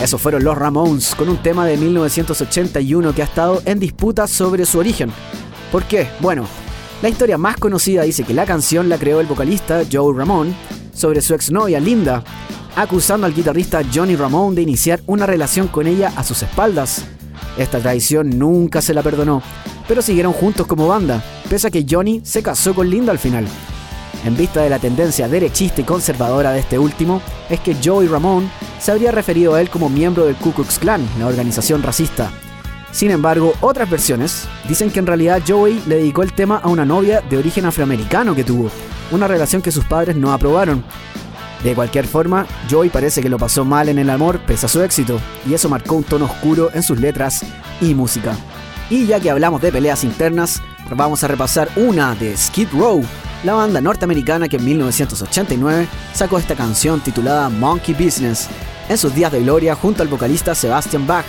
[0.02, 4.66] Esos fueron los Ramones con un tema de 1981 que ha estado en disputa sobre
[4.66, 5.12] su origen.
[5.70, 6.08] ¿Por qué?
[6.18, 6.44] Bueno,
[7.02, 10.54] la historia más conocida dice que la canción la creó el vocalista Joe Ramone
[10.92, 12.24] sobre su exnovia Linda,
[12.74, 17.04] acusando al guitarrista Johnny Ramone de iniciar una relación con ella a sus espaldas.
[17.56, 19.40] Esta traición nunca se la perdonó,
[19.92, 23.46] pero siguieron juntos como banda, pese a que Johnny se casó con Linda al final.
[24.24, 27.20] En vista de la tendencia derechista y conservadora de este último,
[27.50, 28.48] es que Joey Ramone
[28.80, 32.30] se habría referido a él como miembro del Ku Klux Klan, la organización racista.
[32.90, 36.86] Sin embargo, otras versiones dicen que en realidad Joey le dedicó el tema a una
[36.86, 38.70] novia de origen afroamericano que tuvo,
[39.10, 40.82] una relación que sus padres no aprobaron.
[41.62, 44.80] De cualquier forma, Joey parece que lo pasó mal en el amor pese a su
[44.80, 47.44] éxito, y eso marcó un tono oscuro en sus letras
[47.82, 48.34] y música.
[48.90, 53.02] Y ya que hablamos de peleas internas, vamos a repasar una de Skid Row,
[53.44, 58.48] la banda norteamericana que en 1989 sacó esta canción titulada Monkey Business,
[58.88, 61.24] en sus días de gloria junto al vocalista Sebastian Bach,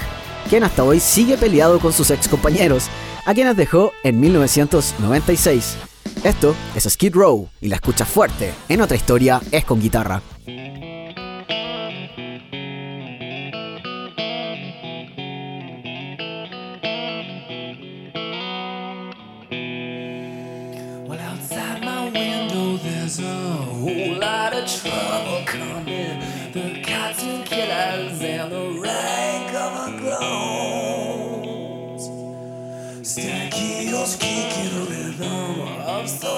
[0.49, 2.88] quien hasta hoy sigue peleado con sus ex compañeros,
[3.26, 5.78] a quienes dejó en 1996.
[6.24, 10.22] Esto es Skid Row y la escucha fuerte en otra historia es con guitarra.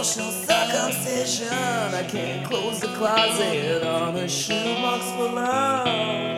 [0.05, 1.47] emotional circumcision.
[1.51, 6.34] I can't close the closet on a shoebox for love.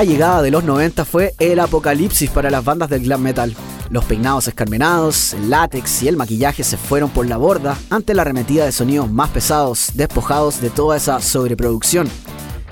[0.00, 3.54] La llegada de los 90 fue el apocalipsis para las bandas del glam metal.
[3.90, 8.22] Los peinados escarmenados, el látex y el maquillaje se fueron por la borda ante la
[8.22, 12.08] arremetida de sonidos más pesados, despojados de toda esa sobreproducción.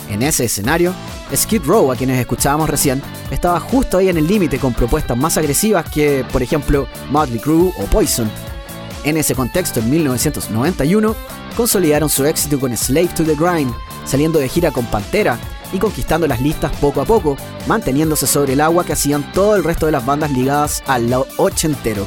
[0.09, 0.95] En ese escenario,
[1.37, 5.37] Skid Row, a quienes escuchábamos recién, estaba justo ahí en el límite con propuestas más
[5.37, 8.31] agresivas que, por ejemplo, Motley Crue o Poison.
[9.05, 11.15] En ese contexto, en 1991,
[11.55, 13.75] consolidaron su éxito con Slave to the Grind,
[14.07, 15.39] saliendo de gira con Pantera
[15.73, 17.37] y conquistando las listas poco a poco,
[17.67, 21.27] manteniéndose sobre el agua que hacían todo el resto de las bandas ligadas al lado
[21.37, 22.07] ochentero.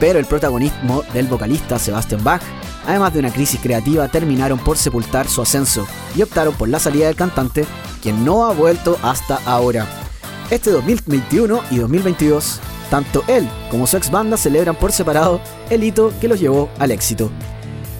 [0.00, 2.42] Pero el protagonismo del vocalista Sebastian Bach,
[2.86, 5.86] además de una crisis creativa, terminaron por sepultar su ascenso
[6.16, 7.66] y optaron por la salida del cantante,
[8.00, 9.86] quien no ha vuelto hasta ahora.
[10.50, 12.60] Este 2021 y 2022,
[12.90, 16.90] tanto él como su ex banda celebran por separado el hito que los llevó al
[16.90, 17.30] éxito.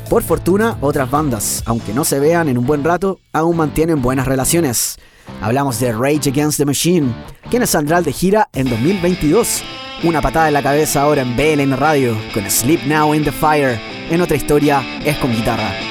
[0.08, 4.26] Por fortuna, otras bandas, aunque no se vean en un buen rato, aún mantienen buenas
[4.26, 4.96] relaciones.
[5.42, 7.12] Hablamos de Rage Against the Machine,
[7.50, 9.62] quienes saldrán de gira en 2022,
[10.04, 13.80] Una patada en la cabeza ahora en BLN Radio con Sleep Now in the Fire.
[14.10, 15.87] En otra historia es con guitarra.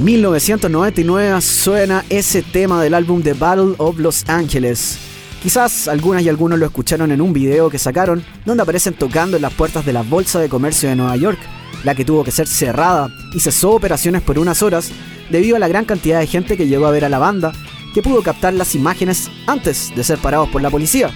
[0.00, 4.98] De 1999 suena ese tema del álbum The Battle of Los Angeles.
[5.42, 9.42] Quizás algunas y algunos lo escucharon en un video que sacaron donde aparecen tocando en
[9.42, 11.38] las puertas de la Bolsa de Comercio de Nueva York,
[11.84, 14.90] la que tuvo que ser cerrada y cesó operaciones por unas horas
[15.28, 17.52] debido a la gran cantidad de gente que llegó a ver a la banda,
[17.92, 21.10] que pudo captar las imágenes antes de ser parados por la policía.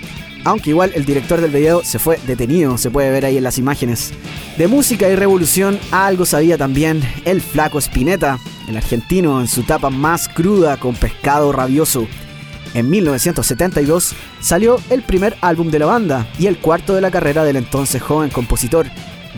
[0.45, 3.59] Aunque igual el director del video se fue detenido, se puede ver ahí en las
[3.59, 4.12] imágenes.
[4.59, 8.39] De música y revolución algo sabía también el flaco Spinetta,
[8.69, 12.07] el argentino en su tapa más cruda con pescado rabioso.
[12.75, 17.45] En 1972 salió el primer álbum de la banda y el cuarto de la carrera
[17.45, 18.87] del entonces joven compositor,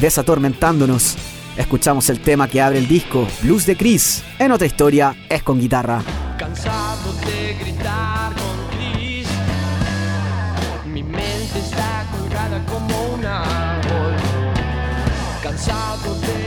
[0.00, 1.16] Desatormentándonos.
[1.56, 4.22] Escuchamos el tema que abre el disco, Blues de Chris.
[4.38, 6.02] En otra historia es con guitarra.
[15.56, 16.45] Cansado de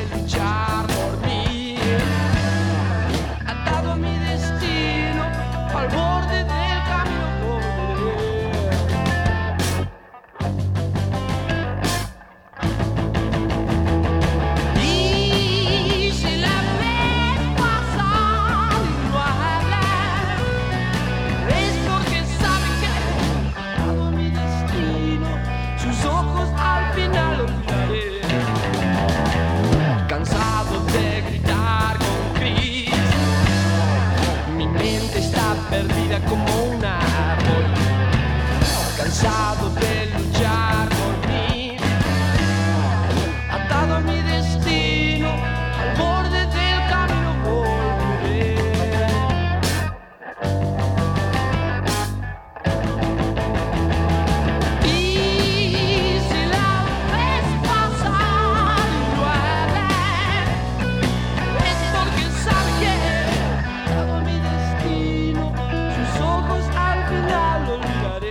[67.69, 68.28] olvidaré.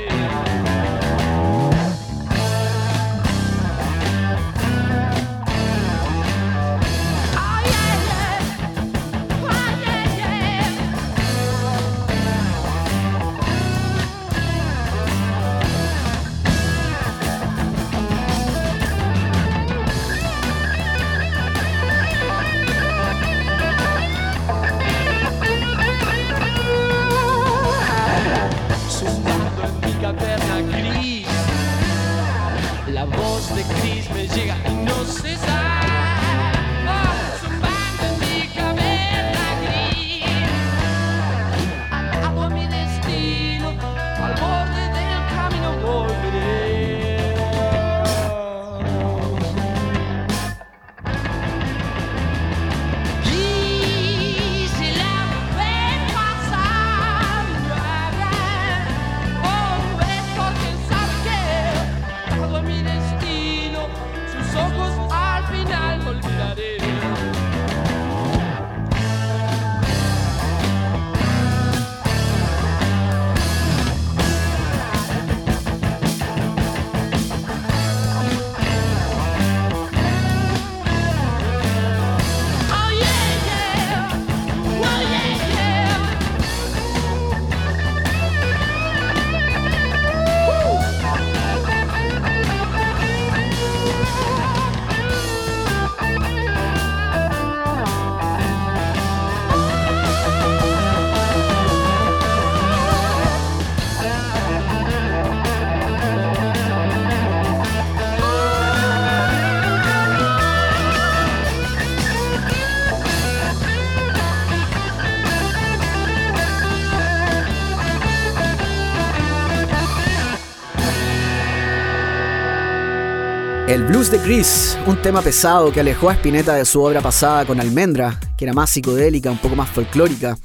[123.88, 127.58] Blues de Chris, un tema pesado que alejó a Spinetta de su obra pasada con
[127.58, 130.36] Almendra, que era más psicodélica, un poco más folclórica.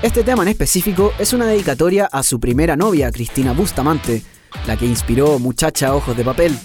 [0.00, 4.22] Este tema en específico es una dedicatoria a su primera novia, Cristina Bustamante,
[4.66, 6.58] la que inspiró Muchacha Ojos de Papel.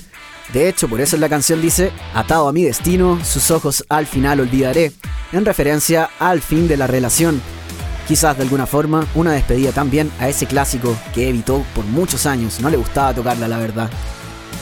[0.53, 4.39] De hecho, por eso la canción dice, atado a mi destino, sus ojos al final
[4.39, 4.93] olvidaré,
[5.33, 7.41] en referencia al fin de la relación.
[8.07, 12.61] Quizás de alguna forma una despedida también a ese clásico que evitó por muchos años,
[12.61, 13.89] no le gustaba tocarla la verdad.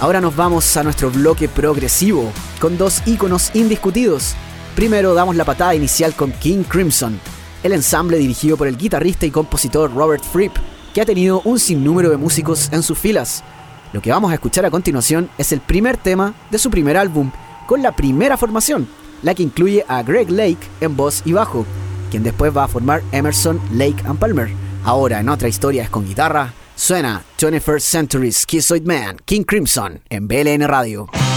[0.01, 2.31] Ahora nos vamos a nuestro bloque progresivo,
[2.61, 4.33] con dos íconos indiscutidos.
[4.73, 7.19] Primero damos la patada inicial con King Crimson,
[7.63, 10.55] el ensamble dirigido por el guitarrista y compositor Robert Fripp,
[10.93, 13.43] que ha tenido un sinnúmero de músicos en sus filas.
[13.91, 17.29] Lo que vamos a escuchar a continuación es el primer tema de su primer álbum,
[17.67, 18.87] con la primera formación,
[19.21, 21.65] la que incluye a Greg Lake en voz y bajo,
[22.09, 24.49] quien después va a formar Emerson, Lake and Palmer.
[24.85, 30.27] Ahora en otra historia es con guitarra, suena 21st Century Schizoid Man, King Crimson, en
[30.27, 31.28] BLN Radio.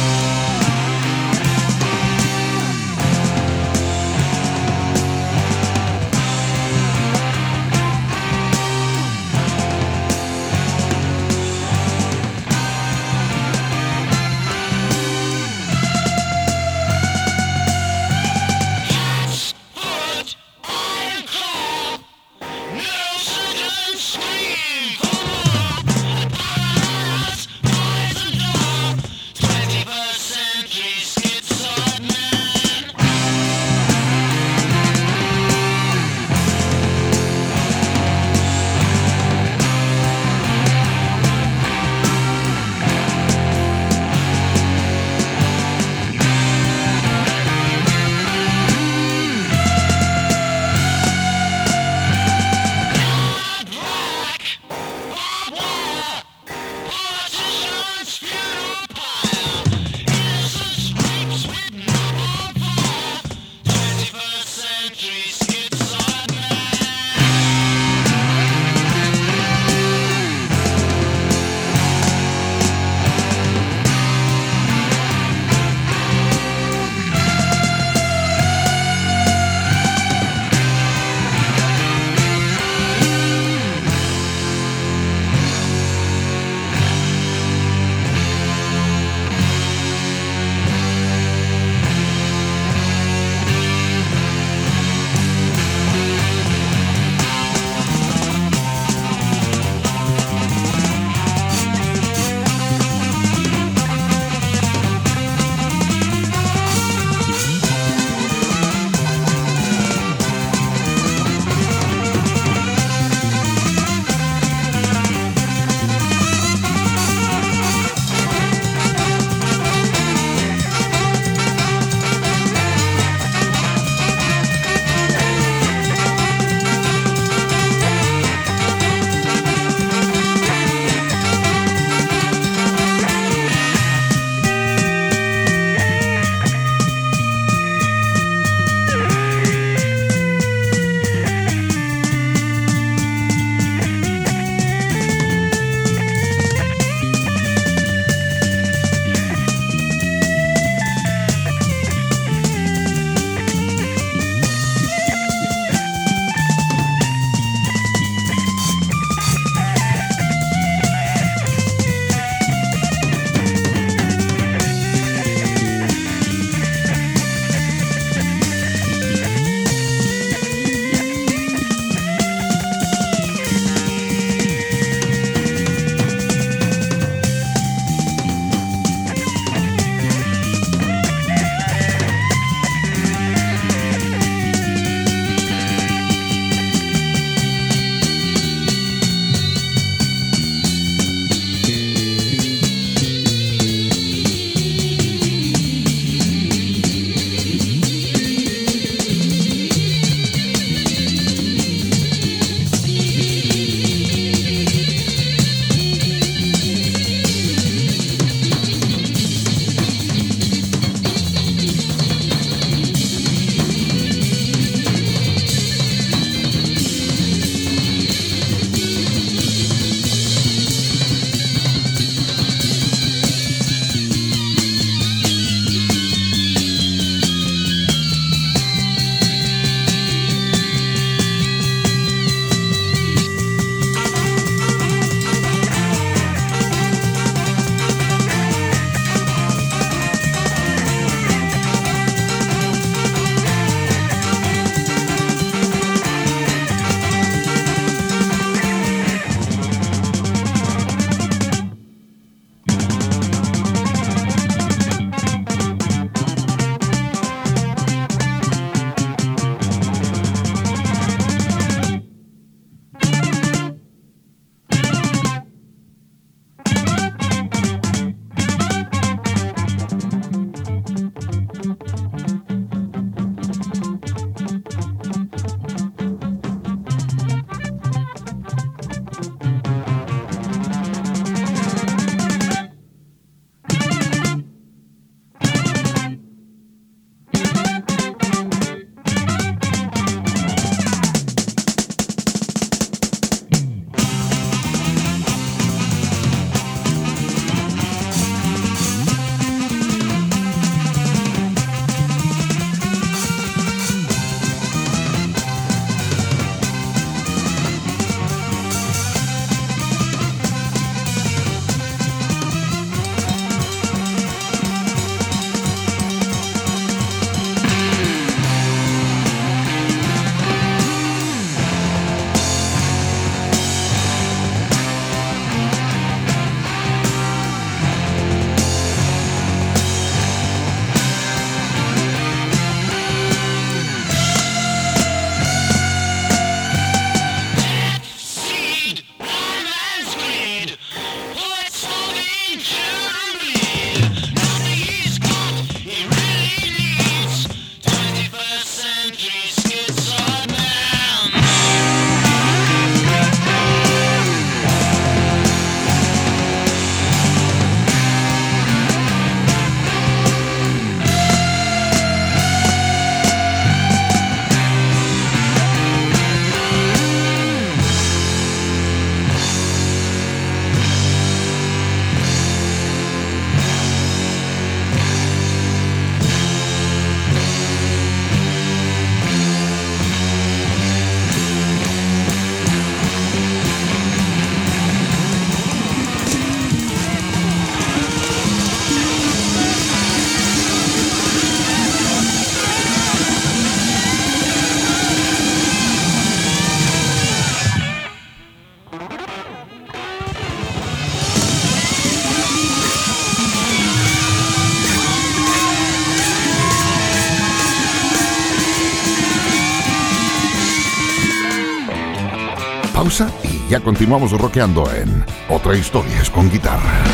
[413.73, 417.05] Ya continuamos rockeando en Otra historia es con guitarra.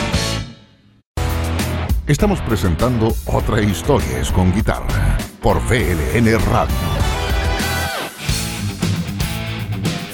[2.05, 6.75] Estamos presentando Otra historia es con guitarra por VLN Radio.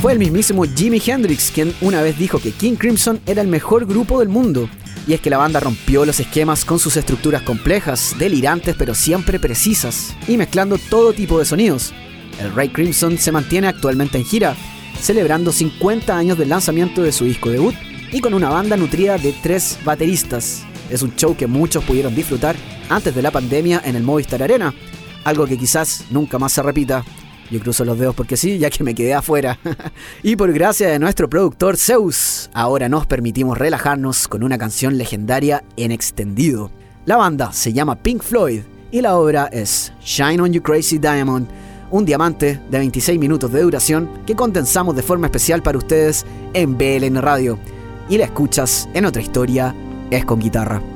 [0.03, 3.87] Fue el mismísimo Jimi Hendrix quien una vez dijo que King Crimson era el mejor
[3.87, 4.69] grupo del mundo.
[5.07, 9.41] Y es que la banda rompió los esquemas con sus estructuras complejas, delirantes pero siempre
[9.41, 11.95] precisas, y mezclando todo tipo de sonidos.
[12.39, 14.55] El Ray Crimson se mantiene actualmente en gira,
[15.05, 17.75] celebrando 50 años del lanzamiento de su disco debut
[18.11, 20.65] y con una banda nutrida de tres bateristas.
[20.89, 22.57] Es un show que muchos pudieron disfrutar
[22.89, 24.73] antes de la pandemia en el Movistar Arena,
[25.25, 27.05] algo que quizás nunca más se repita.
[27.51, 29.59] Yo cruzo los dedos porque sí, ya que me quedé afuera.
[30.23, 35.65] y por gracia de nuestro productor Zeus, ahora nos permitimos relajarnos con una canción legendaria
[35.77, 36.71] en extendido.
[37.05, 41.47] La banda se llama Pink Floyd y la obra es Shine on You Crazy Diamond,
[41.91, 46.77] un diamante de 26 minutos de duración que condensamos de forma especial para ustedes en
[46.77, 47.59] BLN Radio.
[48.09, 49.75] Y la escuchas en otra historia,
[50.11, 50.94] es con guitarra.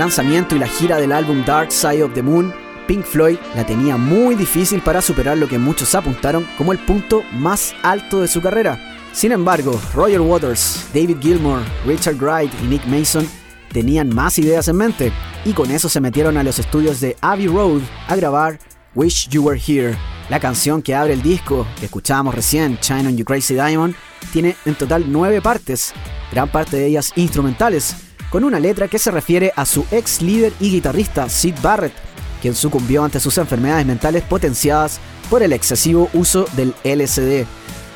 [0.00, 2.54] Lanzamiento y la gira del álbum Dark Side of the Moon,
[2.86, 7.22] Pink Floyd la tenía muy difícil para superar lo que muchos apuntaron como el punto
[7.34, 8.80] más alto de su carrera.
[9.12, 13.28] Sin embargo, Roger Waters, David Gilmour, Richard Wright y Nick Mason
[13.72, 15.12] tenían más ideas en mente
[15.44, 18.58] y con eso se metieron a los estudios de Abbey Road a grabar
[18.94, 19.98] Wish You Were Here.
[20.30, 23.94] La canción que abre el disco que escuchábamos recién, Shine on You Crazy Diamond,
[24.32, 25.92] tiene en total nueve partes,
[26.32, 30.52] gran parte de ellas instrumentales, con una letra que se refiere a su ex líder
[30.60, 31.92] y guitarrista Sid Barrett,
[32.40, 37.44] quien sucumbió ante sus enfermedades mentales potenciadas por el excesivo uso del LSD.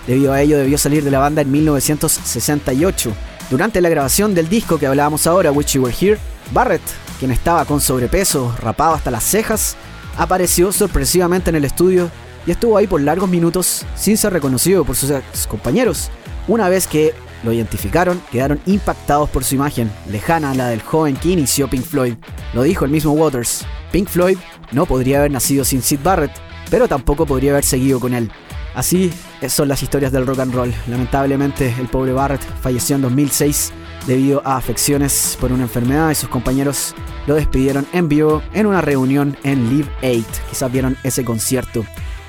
[0.06, 3.12] Debido a ello debió salir de la banda en 1968.
[3.48, 6.18] Durante la grabación del disco que hablábamos ahora, Wish You Were Here,
[6.52, 6.82] Barrett,
[7.18, 9.76] quien estaba con sobrepeso, rapado hasta las cejas,
[10.18, 12.10] apareció sorpresivamente en el estudio
[12.46, 16.10] y estuvo ahí por largos minutos sin ser reconocido por sus ex compañeros.
[16.46, 21.16] Una vez que lo identificaron, quedaron impactados por su imagen, lejana a la del joven
[21.16, 22.14] que inició Pink Floyd.
[22.52, 23.64] Lo dijo el mismo Waters.
[23.92, 24.38] Pink Floyd
[24.72, 26.32] no podría haber nacido sin Sid Barrett,
[26.70, 28.30] pero tampoco podría haber seguido con él.
[28.74, 29.12] Así
[29.48, 30.74] son las historias del rock and roll.
[30.88, 33.72] Lamentablemente, el pobre Barrett falleció en 2006
[34.06, 36.94] debido a afecciones por una enfermedad y sus compañeros
[37.26, 40.24] lo despidieron en vivo en una reunión en Live 8.
[40.50, 41.84] Quizás vieron ese concierto.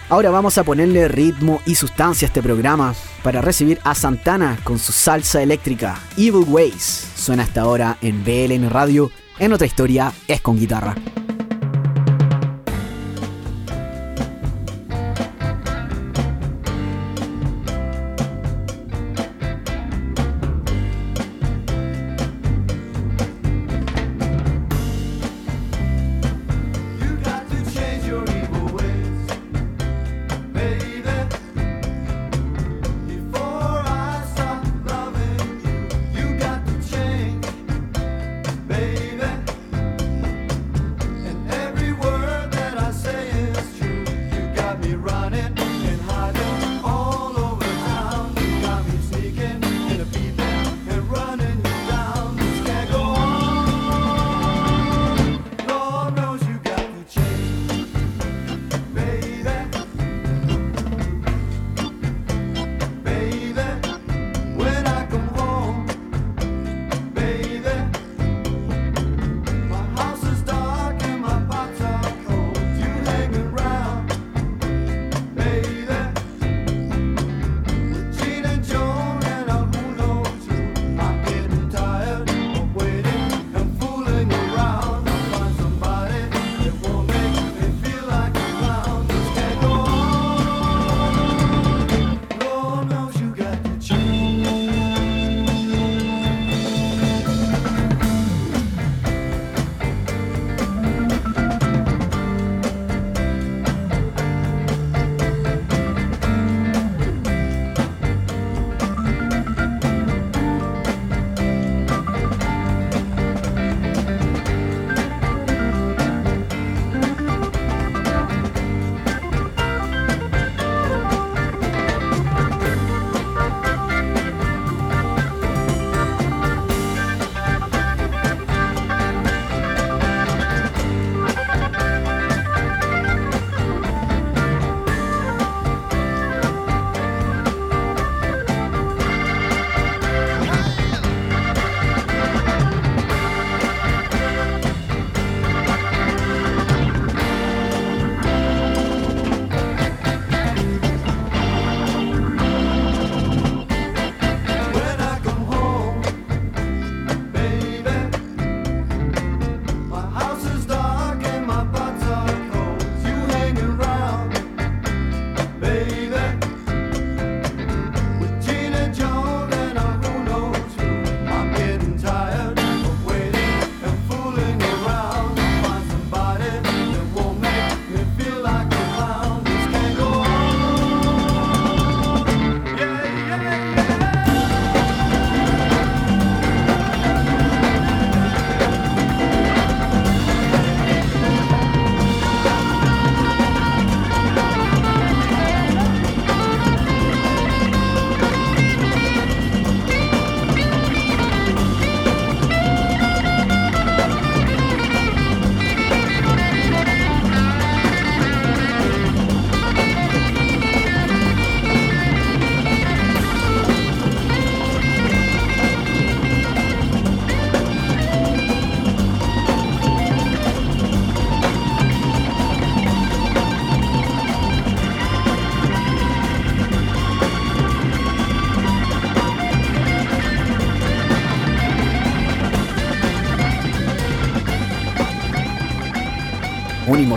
[0.08, 4.78] Ahora vamos a ponerle ritmo y sustancia a este programa para recibir a Santana con
[4.78, 7.12] su salsa eléctrica Evil Ways.
[7.16, 9.10] Suena hasta ahora en BLN Radio.
[9.40, 10.96] En otra historia es con guitarra.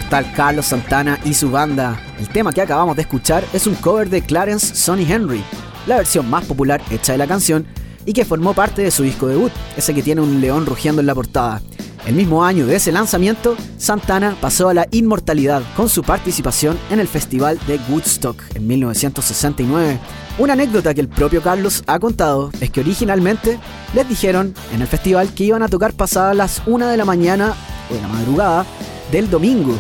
[0.08, 2.00] Carlos Santana y su banda.
[2.18, 5.44] El tema que acabamos de escuchar es un cover de Clarence Sonny Henry,
[5.86, 7.66] la versión más popular hecha de la canción
[8.06, 11.06] y que formó parte de su disco debut, ese que tiene un león rugiendo en
[11.06, 11.60] la portada.
[12.06, 17.00] El mismo año de ese lanzamiento, Santana pasó a la inmortalidad con su participación en
[17.00, 19.98] el Festival de Woodstock en 1969.
[20.38, 23.58] Una anécdota que el propio Carlos ha contado es que originalmente
[23.94, 27.54] les dijeron en el festival que iban a tocar pasadas las 1 de la mañana
[27.90, 28.64] o de la madrugada
[29.12, 29.78] del domingo.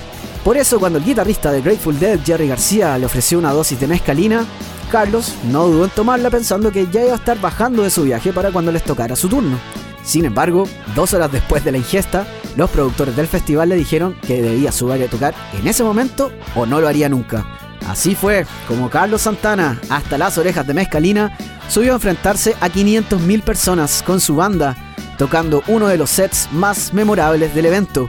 [0.48, 3.86] Por eso cuando el guitarrista de Grateful Dead, Jerry García, le ofreció una dosis de
[3.86, 4.46] mezcalina,
[4.90, 8.32] Carlos no dudó en tomarla pensando que ya iba a estar bajando de su viaje
[8.32, 9.58] para cuando les tocara su turno.
[10.02, 12.26] Sin embargo, dos horas después de la ingesta,
[12.56, 16.64] los productores del festival le dijeron que debía subir a tocar en ese momento o
[16.64, 17.44] no lo haría nunca.
[17.86, 21.36] Así fue como Carlos Santana, hasta las orejas de Mezcalina,
[21.68, 24.74] subió a enfrentarse a 500.000 personas con su banda,
[25.18, 28.08] tocando uno de los sets más memorables del evento.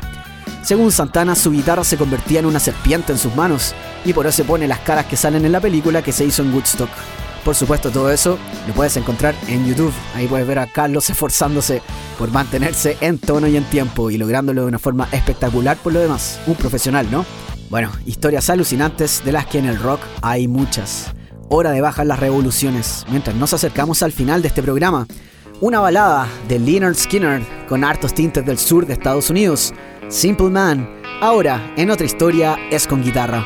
[0.63, 3.73] Según Santana, su guitarra se convertía en una serpiente en sus manos,
[4.05, 6.53] y por eso pone las caras que salen en la película que se hizo en
[6.53, 6.89] Woodstock.
[7.43, 8.37] Por supuesto, todo eso
[8.67, 9.93] lo puedes encontrar en YouTube.
[10.13, 11.81] Ahí puedes ver a Carlos esforzándose
[12.17, 15.99] por mantenerse en tono y en tiempo y lográndolo de una forma espectacular por lo
[15.99, 16.39] demás.
[16.47, 17.25] Un profesional, ¿no?
[17.69, 21.13] Bueno, historias alucinantes de las que en el rock hay muchas.
[21.49, 23.05] Hora de bajar las revoluciones.
[23.09, 25.07] Mientras nos acercamos al final de este programa,
[25.61, 29.73] una balada de Leonard Skinner con hartos tintes del sur de Estados Unidos.
[30.09, 30.89] Simple Man.
[31.21, 33.45] Ahora, en otra historia, es con guitarra.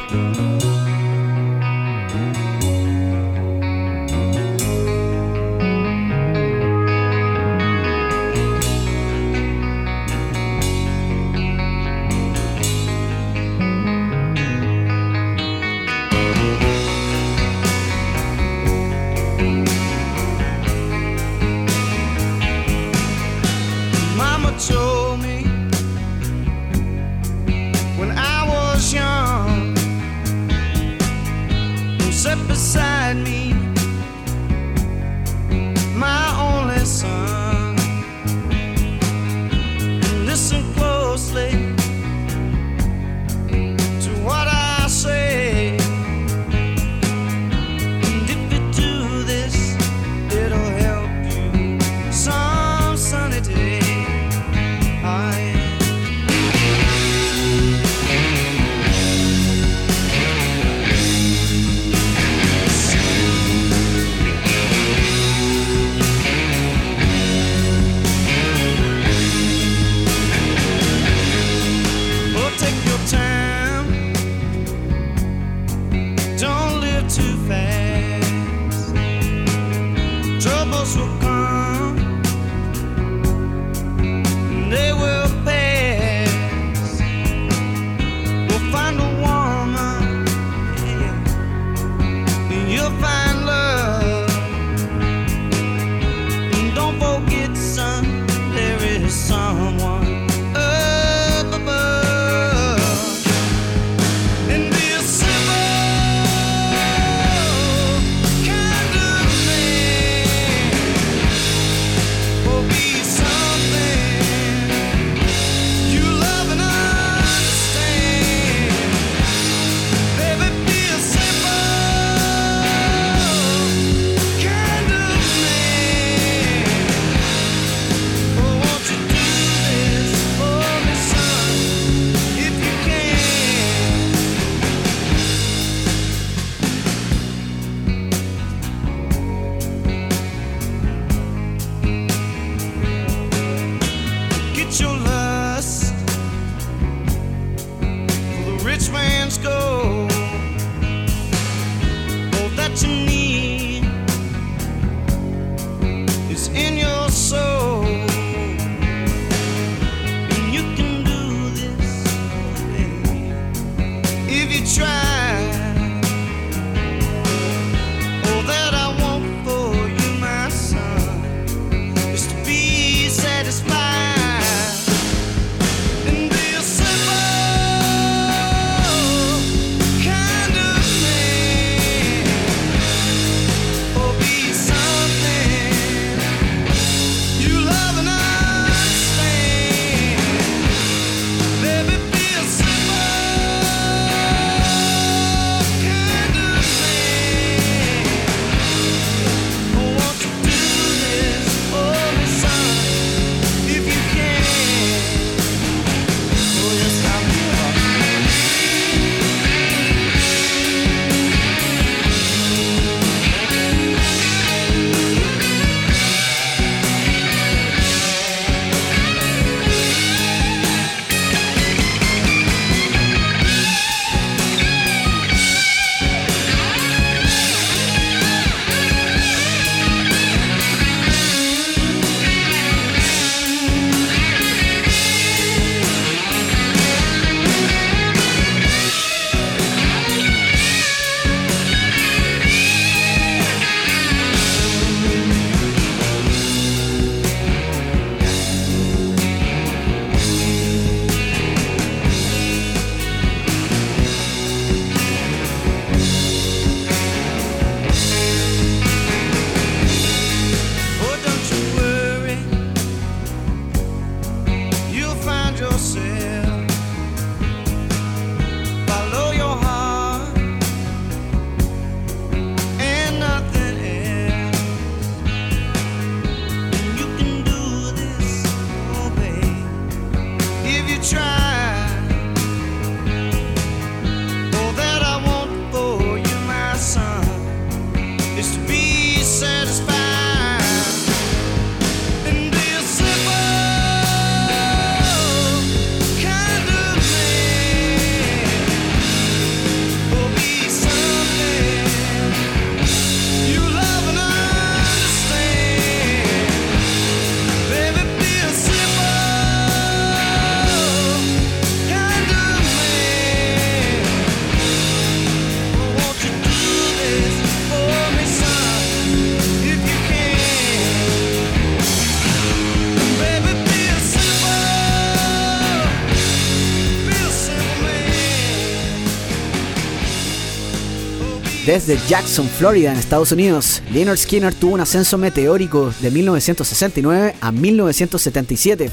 [331.73, 337.51] Desde Jackson, Florida, en Estados Unidos, Leonard Skinner tuvo un ascenso meteórico de 1969 a
[337.51, 338.91] 1977,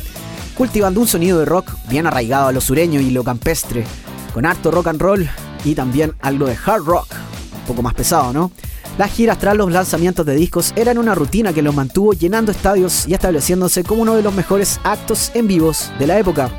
[0.57, 3.85] cultivando un sonido de rock bien arraigado a lo sureño y lo campestre,
[4.33, 5.29] con harto rock and roll
[5.63, 7.07] y también algo de hard rock,
[7.53, 8.51] un poco más pesado, ¿no?
[8.97, 13.07] Las giras tras los lanzamientos de discos eran una rutina que los mantuvo llenando estadios
[13.07, 16.51] y estableciéndose como uno de los mejores actos en vivos de la época.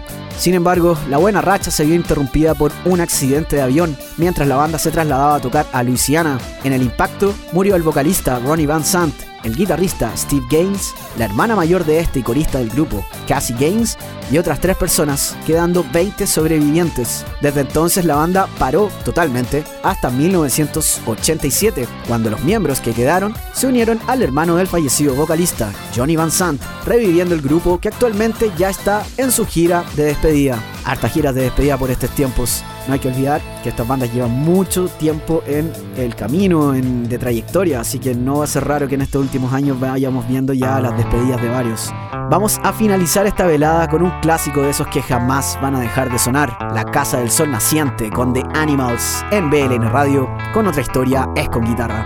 [0.42, 4.56] Sin embargo, la buena racha se vio interrumpida por un accidente de avión mientras la
[4.56, 6.40] banda se trasladaba a tocar a Luisiana.
[6.64, 9.14] En el impacto murió el vocalista Ronnie Van Sant,
[9.44, 13.98] el guitarrista Steve Gaines, la hermana mayor de este y corista del grupo, Cassie Gaines,
[14.32, 17.26] y otras tres personas, quedando 20 sobrevivientes.
[17.42, 24.00] Desde entonces la banda paró totalmente hasta 1987, cuando los miembros que quedaron se unieron
[24.08, 29.04] al hermano del fallecido vocalista, Johnny Van Sant, reviviendo el grupo que actualmente ya está
[29.18, 30.64] en su gira de despedida.
[30.86, 32.64] Hartas giras de despedida por estos tiempos.
[32.88, 37.18] No hay que olvidar que estas bandas llevan mucho tiempo en el camino en- de
[37.20, 40.52] trayectoria, así que no va a ser raro que en estos últimos años vayamos viendo
[40.54, 41.94] ya las despedidas de varios.
[42.30, 46.12] Vamos a finalizar esta velada con un clásico de esos que jamás van a dejar
[46.12, 50.82] de sonar, La Casa del Sol Naciente con The Animals en BLN Radio, con otra
[50.82, 52.06] historia es con guitarra.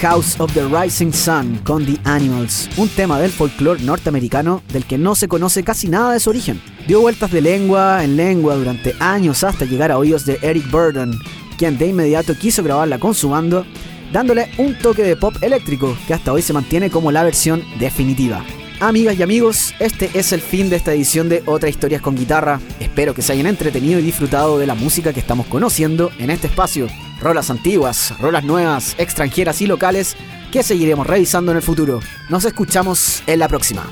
[0.00, 4.96] House of the Rising Sun con The Animals, un tema del folclore norteamericano del que
[4.96, 6.58] no se conoce casi nada de su origen.
[6.86, 11.12] Dio vueltas de lengua en lengua durante años hasta llegar a oídos de Eric Burden,
[11.58, 13.66] quien de inmediato quiso grabarla con su bando,
[14.10, 18.42] dándole un toque de pop eléctrico que hasta hoy se mantiene como la versión definitiva.
[18.80, 22.58] Amigas y amigos, este es el fin de esta edición de Otra Historias con Guitarra.
[22.80, 26.46] Espero que se hayan entretenido y disfrutado de la música que estamos conociendo en este
[26.46, 26.88] espacio.
[27.20, 30.16] Rolas antiguas, rolas nuevas, extranjeras y locales
[30.50, 32.00] que seguiremos revisando en el futuro.
[32.28, 33.84] Nos escuchamos en la próxima.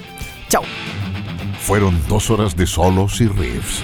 [0.49, 0.63] Chao.
[1.61, 3.83] Fueron dos horas de solos y riffs.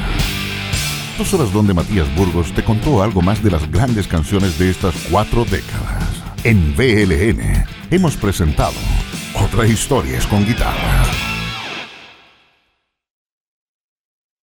[1.19, 4.95] Dos horas donde Matías Burgos te contó algo más de las grandes canciones de estas
[5.11, 6.03] cuatro décadas.
[6.43, 8.75] En VLN hemos presentado
[9.35, 10.94] Otra Historias con Guitarra.